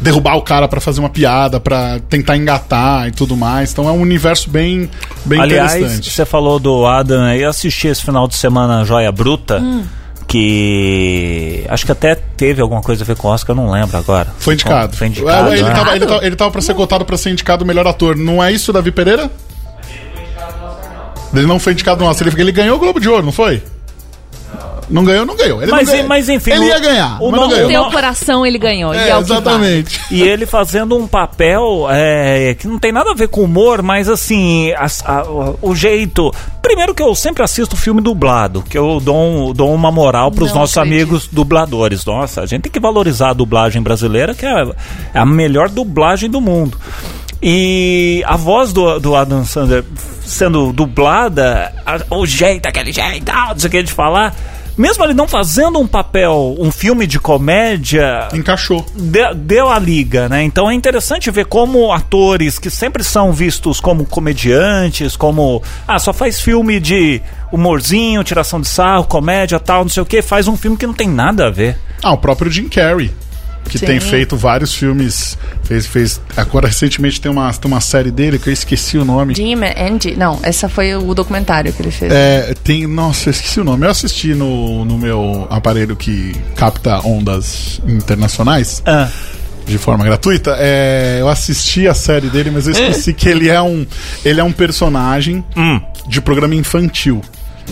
[0.00, 3.72] derrubar o cara pra fazer uma piada, pra tentar engatar e tudo mais.
[3.72, 4.90] Então é um universo bem,
[5.24, 6.10] bem Aliás, interessante.
[6.10, 9.58] você falou do Adam aí, eu assisti esse final de semana Joia Bruta.
[9.58, 9.84] Hum.
[10.26, 13.98] Que acho que até teve alguma coisa a ver com o Oscar, eu não lembro
[13.98, 14.28] agora.
[14.38, 14.96] Foi indicado.
[14.96, 15.50] Foi indicado.
[15.50, 15.74] É, ele, né?
[15.74, 18.16] tava, ele, tava, ele tava pra ser cotado pra ser indicado o melhor ator.
[18.16, 19.30] Não é isso, Davi Pereira?
[21.34, 22.28] Ele não foi indicado no Oscar.
[22.28, 23.62] Ele, ele ganhou o Globo de Ouro, não foi?
[24.90, 25.62] Não ganhou, não ganhou.
[25.62, 26.08] Ele Mas, não ganhou.
[26.08, 27.68] mas enfim, Ele o- ia ganhar, o mas ganhou.
[27.68, 28.94] Teu coração ele ganhou.
[28.94, 29.24] e É, é que vale.
[29.24, 30.00] exatamente.
[30.10, 34.08] E ele fazendo um papel é, que não tem nada a ver com humor, mas
[34.08, 35.24] assim, as- a-
[35.62, 36.32] o- jeito.
[36.60, 40.50] Primeiro que eu sempre assisto filme dublado, que eu dou, um- dou uma moral pros
[40.50, 41.02] Não nossos acredito.
[41.02, 42.04] amigos dubladores.
[42.04, 44.64] Nossa, a gente tem que valorizar a dublagem brasileira, que é,
[45.14, 46.78] é a melhor dublagem do mundo.
[47.42, 49.84] E a voz do, do Adam Sandler
[50.24, 54.34] sendo dublada, a- o jeito, aquele jeito, não sei o que de falar.
[54.76, 58.84] Mesmo ele não fazendo um papel, um filme de comédia, Encaixou.
[58.94, 60.42] de- deu a liga, né?
[60.42, 66.12] Então é interessante ver como atores que sempre são vistos como comediantes, como ah, só
[66.12, 67.20] faz filme de
[67.52, 70.94] humorzinho, tiração de sarro, comédia, tal, não sei o que, faz um filme que não
[70.94, 71.76] tem nada a ver.
[72.02, 73.10] Ah, o próprio Jim Carrey.
[73.68, 73.86] Que Sim.
[73.86, 75.38] tem feito vários filmes.
[75.62, 76.20] Fez, fez.
[76.36, 79.34] Agora recentemente tem uma, tem uma série dele que eu esqueci o nome.
[79.34, 80.16] Jim Andy.
[80.16, 82.12] Não, essa foi o documentário que ele fez.
[82.12, 82.86] É, tem.
[82.86, 83.86] Nossa, eu esqueci o nome.
[83.86, 89.08] Eu assisti no, no meu aparelho que capta ondas internacionais Ah,
[89.66, 90.56] de forma gratuita.
[90.58, 93.86] É, eu assisti a série dele, mas eu esqueci que ele é um.
[94.24, 97.22] Ele é um personagem hum, de programa infantil.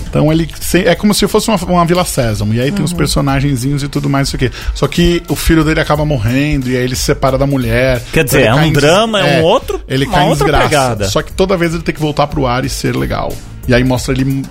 [0.09, 0.49] Então ele
[0.85, 2.53] é como se fosse uma, uma Vila Sésamo.
[2.55, 4.51] E aí tem os personagenzinhos e tudo mais, isso aqui.
[4.75, 8.03] Só que o filho dele acaba morrendo e aí ele se separa da mulher.
[8.13, 10.45] Quer dizer, Ele é um em drama, é um outro- Ele uma cai em outra
[10.47, 10.69] desgraça.
[10.69, 11.09] pegada.
[11.09, 13.33] Só que toda vez ele tem que voltar pro ar e ser legal.
[13.69, 14.45] E aí mostra ele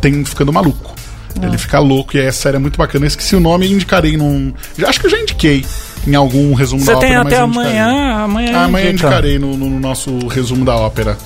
[0.00, 0.94] tem, ficando maluco.
[1.40, 3.04] Ele fica louco e aí a série é muito bacana.
[3.04, 4.52] Eu esqueci o nome e indicarei num.
[4.76, 5.64] já- Acho que eu já indiquei
[6.06, 7.24] em algum resumo você da tem ópera.
[7.24, 7.78] mas até eu indicarei.
[7.78, 8.52] amanhã, amanhã.
[8.58, 9.06] Ah, amanhã indica.
[9.06, 11.16] indicarei no, no nosso resumo da ópera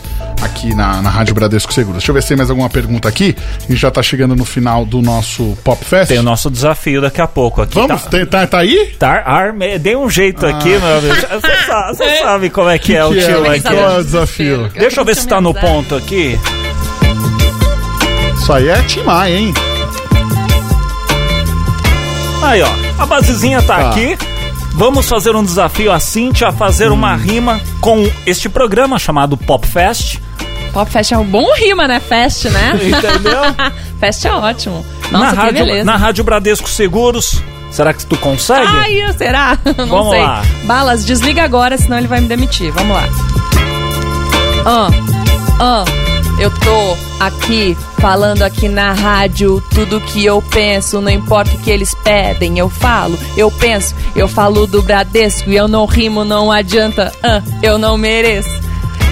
[0.45, 1.99] aqui na, na Rádio Bradesco Seguros.
[1.99, 3.35] Deixa eu ver se tem mais alguma pergunta aqui.
[3.59, 6.09] A gente já tá chegando no final do nosso Pop Fest.
[6.09, 7.75] Tem o nosso desafio daqui a pouco aqui.
[7.75, 8.95] Vamos, Tá, tem- tá, tá aí?
[8.99, 11.15] tá, arme, dei um jeito aqui, meu amigo.
[11.95, 13.75] Você sabe, como é que é o Que é, tio mas aqui.
[13.77, 14.69] qual é o desafio?
[14.75, 16.39] Deixa eu ver se tá no ponto aqui.
[18.37, 19.55] Isso aí é Timai, hein?
[22.43, 22.69] Aí, ó.
[23.03, 23.91] A basezinha tá, Tá.
[23.91, 24.17] aqui.
[24.75, 26.95] Vamos fazer um desafio a Cintia a fazer Hum.
[26.95, 30.19] uma rima com este programa chamado Pop Fest.
[30.75, 32.01] Pop Fest é um bom rima, né?
[32.01, 32.73] Fest, né?
[32.75, 33.43] Entendeu?
[34.01, 34.85] Fest é ótimo.
[35.13, 35.85] na, Nossa, que rádio, beleza.
[35.85, 38.67] na Rádio Bradesco Seguros, será que tu consegue?
[38.67, 39.57] Ai, será?
[39.79, 40.21] Não Vamos sei.
[40.21, 40.43] lá.
[40.65, 42.73] Balas, desliga agora, senão ele vai me demitir.
[42.73, 43.05] Vamos lá.
[44.67, 44.89] Ah,
[45.61, 45.85] ah,
[46.41, 51.71] eu tô aqui falando aqui na rádio tudo que eu penso, não importa o que
[51.71, 56.51] eles pedem, eu falo, eu penso, eu falo do Bradesco e eu não rimo, não
[56.51, 58.64] adianta, ah, eu não mereço.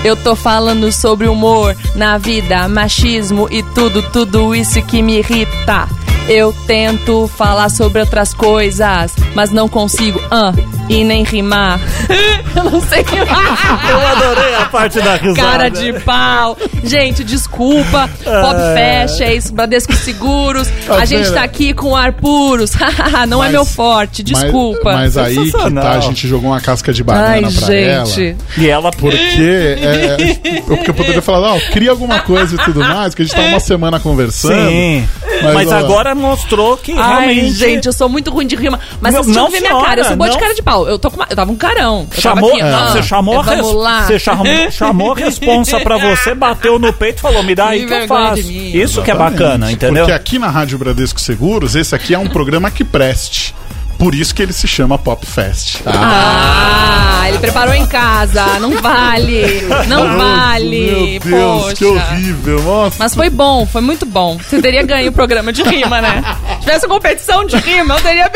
[0.05, 5.89] Eu tô falando sobre humor na vida, machismo e tudo, tudo isso que me irrita.
[6.29, 10.53] Eu tento falar sobre outras coisas, mas não consigo, ah,
[10.89, 11.81] e nem rimar.
[12.57, 13.89] eu não sei rimar.
[13.91, 15.49] Eu adorei a parte da risada.
[15.49, 16.57] Cara de pau.
[16.85, 18.09] Gente, desculpa.
[18.25, 19.53] Pop Fest, é isso.
[19.53, 20.69] Bradesco Seguros.
[20.87, 22.73] Tá a gente tá aqui com ar puros.
[23.29, 24.93] não é Mas- meu forte, desculpa.
[24.93, 28.27] Mas, mas aí que tá, a gente jogou uma casca de banana Ai, pra gente.
[28.27, 28.37] ela.
[28.59, 30.17] E ela, Porque, é,
[30.55, 33.35] é, porque eu poderia falar, não, cria alguma coisa e tudo mais, que a gente
[33.35, 34.69] tá uma semana conversando.
[34.69, 35.09] Sim.
[35.43, 37.53] Mas, ó, agora mostrou que Ai, realmente.
[37.55, 38.79] gente, eu sou muito ruim de rima.
[39.01, 40.01] Mas Não, vocês tinham não, ver minha cara.
[40.01, 40.41] Eu sou boa de não.
[40.43, 40.89] cara de pau.
[40.89, 42.07] Eu, tô com uma- eu tava um carão.
[42.15, 44.03] Eu Chamou, tava aqui, ah, você chamou, a res- lá.
[44.07, 47.87] você chamou, chamou a responsa pra você, bateu no peito e falou: me dá aí
[47.87, 48.43] Que eu faço.
[48.43, 48.71] de mim.
[48.77, 50.05] Isso que é bacana, entendeu?
[50.05, 53.55] Porque aqui na Rádio Bradesco Seguros, esse aqui é um programa que preste.
[54.03, 55.81] Por isso que ele se chama Pop Fest.
[55.85, 55.93] tá?
[55.95, 58.59] Ah, ele preparou em casa.
[58.59, 59.63] Não vale.
[59.87, 61.21] Não vale.
[61.25, 61.77] Meu Deus, Poxa.
[61.77, 62.63] que horrível.
[62.65, 62.97] Nossa.
[62.99, 64.39] Mas foi bom, foi muito bom.
[64.39, 66.21] Você teria ganho o programa de rima, né?
[66.55, 68.29] Se tivesse competição de rima, eu teria.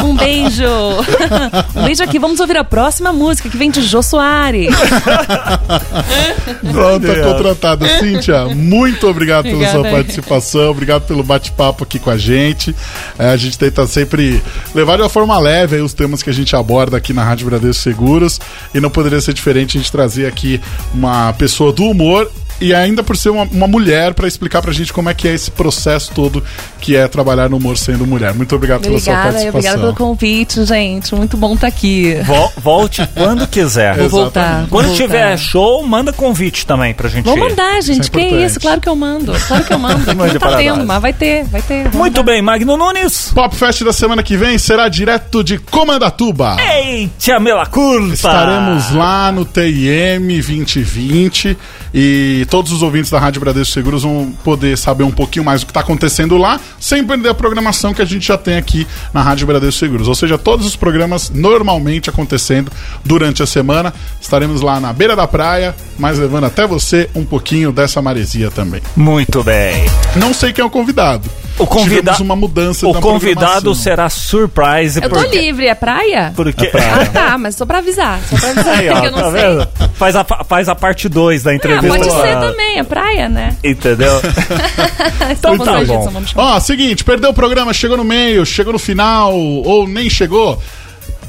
[0.04, 0.64] Um beijo.
[1.76, 2.18] Um beijo aqui.
[2.18, 4.74] Vamos ouvir a próxima música que vem de Jô Soares.
[6.72, 7.98] Pronto, tá contratada.
[7.98, 9.80] Cíntia, muito obrigado pela Obrigada.
[9.80, 12.74] sua participação, obrigado pelo bate-papo aqui com a gente.
[13.18, 14.42] É, a gente tenta sempre
[14.74, 17.82] levar de uma forma leve os temas que a gente aborda aqui na Rádio Bradesco
[17.82, 18.40] Seguros.
[18.74, 20.60] E não poderia ser diferente a gente trazer aqui
[20.92, 22.30] uma pessoa do humor
[22.60, 25.32] e ainda por ser uma, uma mulher para explicar pra gente como é que é
[25.34, 26.42] esse processo todo
[26.80, 28.34] que é trabalhar no humor sendo mulher.
[28.34, 29.58] Muito obrigado pela sua Obrigada, participação.
[29.58, 31.14] obrigada pelo convite, gente.
[31.14, 32.14] Muito bom estar aqui.
[32.24, 33.96] Vol- Volte quando quiser.
[33.96, 34.60] Vou voltar.
[34.60, 35.02] vou Quando voltar.
[35.02, 38.02] tiver show, manda convite também pra gente Vou mandar, gente.
[38.02, 38.60] Isso é que isso?
[38.60, 39.32] Claro que eu mando.
[39.48, 39.94] Claro que eu mando.
[40.10, 41.88] Aqui não tá tendo, mas vai ter, vai ter.
[41.88, 42.32] Vou Muito mandar.
[42.32, 43.30] bem, Magno Nunes.
[43.34, 46.56] Pop Fest da semana que vem será direto de Comandatuba.
[46.60, 48.14] Eita, mela curta.
[48.14, 51.56] Estaremos lá no TIM 2020
[51.92, 55.66] e todos os ouvintes da Rádio Bradesco Seguros vão poder saber um pouquinho mais do
[55.66, 59.22] que está acontecendo lá, sem perder a programação que a gente já tem aqui na
[59.22, 60.08] Rádio Bradesco Seguros.
[60.08, 62.70] Ou seja, todos os programas normalmente acontecendo
[63.04, 63.92] durante a semana.
[64.20, 68.80] Estaremos lá na beira da praia, mas levando até você um pouquinho dessa maresia também.
[68.96, 69.84] Muito bem.
[70.16, 71.28] Não sei quem é o convidado.
[71.56, 75.00] O convida- Tivemos uma mudança O convidado será surprise.
[75.00, 75.38] Eu tô porque...
[75.40, 76.32] livre, é praia?
[76.34, 76.68] Porque...
[76.74, 78.20] Ah, tá, mas só pra avisar.
[78.28, 79.40] Só pra avisar, Aí, ó, que eu não tá sei.
[79.40, 79.68] vendo?
[79.94, 81.88] Faz a, faz a parte 2 da Ah, entrevista.
[81.88, 83.56] pode ser Ah, também, é praia, né?
[83.62, 84.12] Entendeu?
[85.30, 86.12] Então, tá vocês, bom.
[86.36, 90.60] Ó, seguinte, perdeu o programa, chegou no meio, chegou no final, ou nem chegou.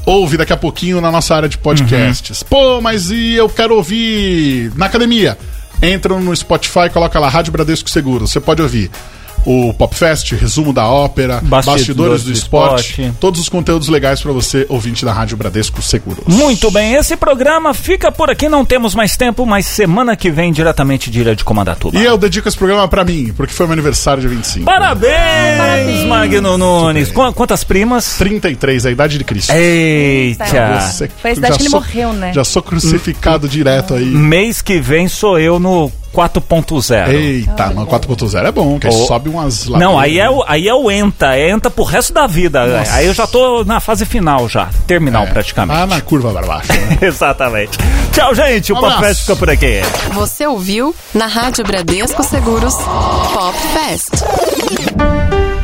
[0.04, 2.42] Ouve daqui a pouquinho na nossa área de podcasts.
[2.42, 5.36] Pô, mas e eu quero ouvir na academia?
[5.82, 8.26] Entra no Spotify, coloca lá Rádio Bradesco Seguro.
[8.26, 8.90] Você pode ouvir
[9.46, 13.12] o Popfest, resumo da ópera, Bastidores bastidores, do, do esporte, esporte.
[13.20, 16.24] todos os conteúdos legais pra você, ouvinte da Rádio Bradesco Seguros.
[16.26, 20.52] Muito bem, esse programa fica por aqui, não temos mais tempo, mas semana que vem,
[20.52, 21.96] diretamente de Ilha de Comandatuba.
[21.98, 24.64] E eu dedico esse programa pra mim, porque foi meu aniversário de 25.
[24.66, 27.10] Parabéns, Magno Nunes.
[27.12, 28.16] Qu- quantas primas?
[28.18, 29.52] 33, a idade de Cristo.
[29.52, 30.80] Eita!
[30.80, 32.32] Você- Foi a cidade já que ele sou- morreu, né?
[32.34, 34.04] Já sou crucificado direto aí.
[34.06, 37.08] Mês que vem sou eu no 4.0.
[37.12, 39.06] Eita, no 4.0 é bom, que aí Oh.
[39.06, 42.26] sobe umas Não, aí é, o, aí é o ENTA, é ENTA pro resto da
[42.26, 42.66] vida.
[42.66, 42.92] Nossa.
[42.94, 45.78] Aí eu já tô na fase final já, terminal É, praticamente.
[45.78, 46.72] Lá na curva para baixo.
[46.72, 46.98] né?
[47.06, 47.78] Exatamente.
[48.12, 48.72] Tchau, gente.
[48.72, 48.98] O Pop.
[49.00, 49.80] Fest fica por aqui.
[50.14, 55.55] Você ouviu na Rádio Bradesco Seguros Pop Fest.